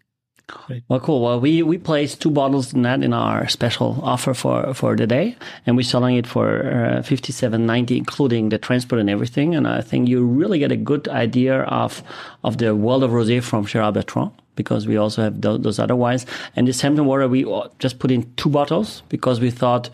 [0.87, 1.21] Well, cool.
[1.21, 5.07] Well, we, we placed two bottles in that in our special offer for, for the
[5.07, 5.35] day,
[5.65, 9.55] and we're selling it for uh, fifty seven ninety, including the transport and everything.
[9.55, 12.03] And I think you really get a good idea of
[12.43, 15.95] of the world of rosé from Gerard Bertrand because we also have tho- those other
[15.95, 16.25] wines.
[16.55, 19.89] And this Hampton Water, we uh, just put in two bottles because we thought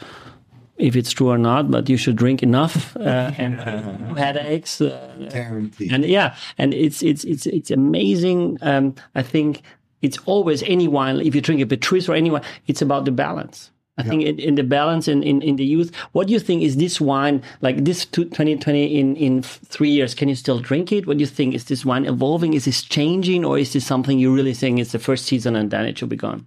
[0.77, 4.81] if it's true or not, but you should drink enough uh, and uh, headaches.
[4.81, 5.91] Uh, Guaranteed.
[5.93, 8.57] and yeah, and it's it's it's it's amazing.
[8.61, 9.61] Um, I think
[10.05, 11.19] it's always any wine.
[11.21, 13.71] If you drink a Petrus or any wine, it's about the balance.
[13.97, 15.95] I think in, in the balance in, in, in the youth.
[16.11, 20.13] What do you think is this wine like this 2020 in in three years?
[20.13, 21.07] Can you still drink it?
[21.07, 21.55] What do you think?
[21.55, 22.53] Is this wine evolving?
[22.53, 25.71] Is this changing, or is this something you really think it's the first season and
[25.71, 26.45] then it should be gone?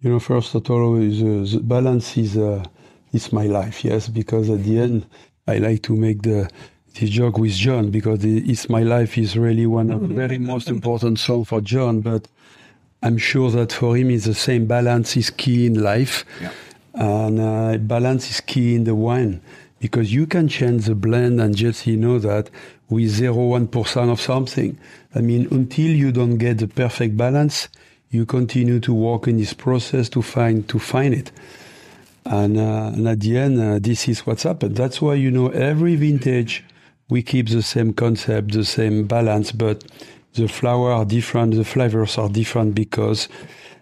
[0.00, 2.62] You know, first of all, is uh, the balance is uh,
[3.12, 3.82] is my life.
[3.82, 5.06] Yes, because at the end,
[5.46, 6.50] I like to make the
[6.98, 10.38] this joke with John because the "It's My Life" is really one of the very
[10.38, 12.02] most important song for John.
[12.02, 12.28] But
[13.02, 14.66] I'm sure that for him, it's the same.
[14.66, 16.52] Balance is key in life, Yeah.
[16.94, 19.40] and uh, balance is key in the wine
[19.80, 22.50] because you can change the blend and just you know that
[22.90, 24.76] with zero one percent of something.
[25.14, 27.68] I mean, until you don't get the perfect balance,
[28.10, 31.32] you continue to work in this process to find to find it.
[32.26, 34.76] And, uh, and at the end, uh, this is what's happened.
[34.76, 36.62] That's why you know every vintage
[37.08, 39.82] we keep the same concept, the same balance, but
[40.34, 43.28] the flower are different, the flavors are different because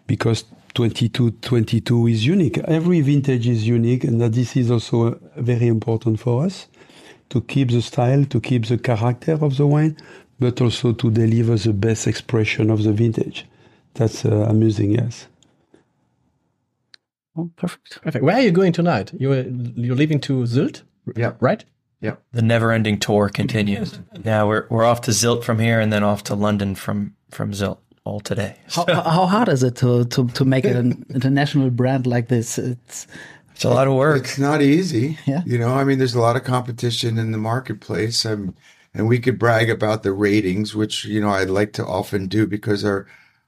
[0.06, 0.44] because
[0.74, 2.58] 22 22 is unique.
[2.58, 6.68] Every vintage is unique, and that this is also very important for us
[7.30, 9.96] to keep the style, to keep the character of the wine,
[10.40, 13.46] but also to deliver the best expression of the vintage.
[13.94, 15.26] That's uh, amusing, yes.
[17.36, 18.00] Oh, perfect.
[18.02, 18.24] Perfect.
[18.24, 19.12] Where are you going tonight?
[19.18, 20.82] You're you're leaving to Sylt,
[21.16, 21.32] Yeah.
[21.40, 21.64] right?
[22.32, 23.98] The never-ending tour continues.
[24.24, 27.52] yeah, we're we're off to Zilt from here, and then off to London from from
[27.52, 27.78] Zilt
[28.08, 28.56] all today.
[28.68, 32.58] How, how hard is it to, to, to make an international brand like this?
[32.58, 33.06] It's
[33.54, 34.22] It's a lot of work.
[34.22, 35.18] It's not easy.
[35.26, 35.42] Yeah.
[35.44, 38.24] You know, I mean, there's a lot of competition in the marketplace.
[38.24, 38.54] Um,
[38.94, 42.46] and we could brag about the ratings, which, you know, I'd like to often do
[42.46, 43.06] because our,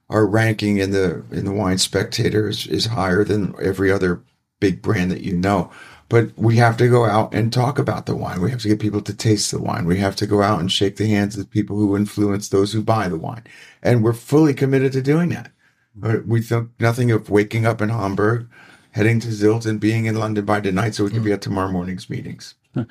[0.09, 4.21] our ranking in the, in the wine spectator is, is higher than every other
[4.59, 5.71] big brand that you know.
[6.11, 8.41] But we have to go out and talk about the wine.
[8.41, 9.85] We have to get people to taste the wine.
[9.85, 12.73] We have to go out and shake the hands of the people who influence those
[12.73, 13.45] who buy the wine.
[13.81, 15.53] And we're fully committed to doing that.
[15.95, 18.49] But we think nothing of waking up in Hamburg,
[18.91, 21.35] heading to Zilt, and being in London by tonight so we can be mm.
[21.35, 22.55] at tomorrow morning's meetings.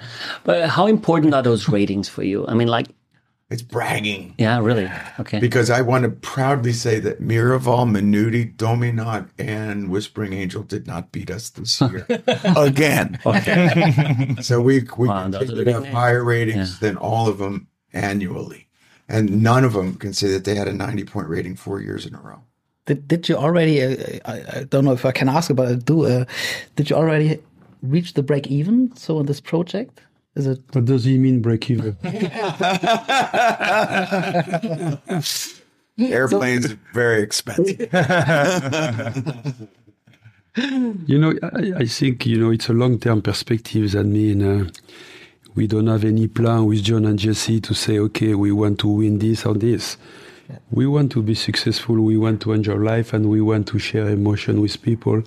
[0.45, 2.47] But how important are those ratings for you?
[2.47, 2.89] I mean, like,
[3.51, 4.35] It's bragging.
[4.39, 4.89] yeah, really?
[5.19, 5.41] Okay.
[5.41, 11.11] Because I want to proudly say that Miraval, Minuti, Dominant, and Whispering Angel did not
[11.11, 12.07] beat us this year
[12.57, 13.19] again.
[13.27, 14.37] Okay.
[14.41, 15.95] so we we Wow, continue to have names.
[15.95, 18.69] higher ratings than all of them annually,
[19.09, 22.07] and none of them can say that they had a ninety point rating four years
[22.07, 22.43] in a row.
[22.87, 23.83] Did, did you already?
[23.83, 26.07] Uh, I, I don't know if I can ask, but I do.
[26.07, 26.25] Uh,
[26.77, 27.41] did you already
[27.83, 28.95] reach the break even?
[28.97, 30.01] So on this project,
[30.41, 30.61] is it?
[30.73, 31.97] What does he mean break even?
[35.99, 37.89] Airplanes are very expensive.
[41.07, 43.93] You know, I, I think you know it's a long-term perspective.
[43.93, 44.69] That mean uh,
[45.55, 48.89] we don't have any plan with John and Jesse to say, okay, we want to
[48.89, 49.97] win this or this.
[50.73, 52.01] We want to be successful.
[52.01, 55.23] We want to enjoy life, and we want to share emotion with people.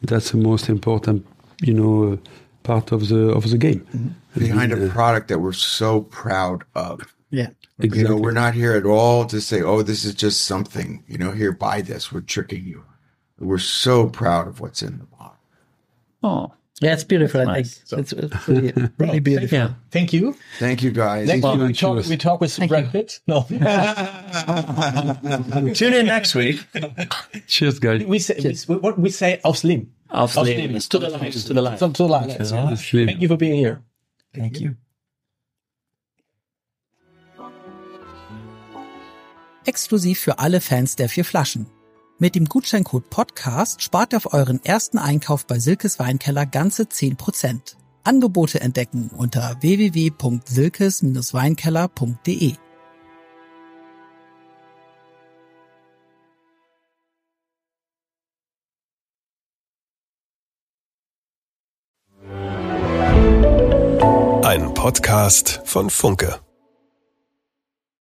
[0.00, 1.26] That's the most important,
[1.60, 2.16] you know, uh,
[2.62, 3.80] part of the of the game.
[3.80, 4.38] Mm-hmm.
[4.40, 7.14] Behind a product that we're so proud of.
[7.30, 7.48] Yeah.
[7.78, 11.18] You know, we're not here at all to say, "Oh, this is just something." You
[11.18, 12.12] know, here, buy this.
[12.12, 12.84] We're tricking you.
[13.38, 15.36] We're so proud of what's in the box.
[16.22, 17.40] Oh, Yeah, it's beautiful.
[17.40, 17.78] I nice.
[17.78, 19.58] think it's, it's really, really beautiful.
[19.58, 19.70] yeah.
[19.90, 20.36] Thank you.
[20.60, 21.26] Thank you, guys.
[21.26, 21.50] Next you.
[21.66, 22.08] we talk, Cheers.
[22.08, 23.18] we talk with Brad Pitt.
[23.26, 23.42] No,
[25.74, 26.64] Tune in next week.
[27.46, 28.04] Cheers, guys.
[28.04, 29.90] we say we, what we say aufs Leben.
[30.12, 30.74] Aufs Aufs Leben.
[30.74, 30.88] Leben.
[30.88, 31.44] To the lives.
[31.46, 31.76] To the.
[31.78, 32.52] So, to the lives.
[32.52, 33.08] Aufs Leben.
[33.08, 33.82] Thank you for being here.
[34.34, 34.72] Thank you.
[39.64, 41.66] Exklusiv für alle Fans der vier Flaschen.
[42.18, 47.76] Mit dem Gutscheincode Podcast spart ihr auf euren ersten Einkauf bei Silkes Weinkeller ganze 10%.
[48.04, 52.54] Angebote entdecken unter www.silkes-weinkeller.de.
[64.82, 66.40] Podcast von Funke.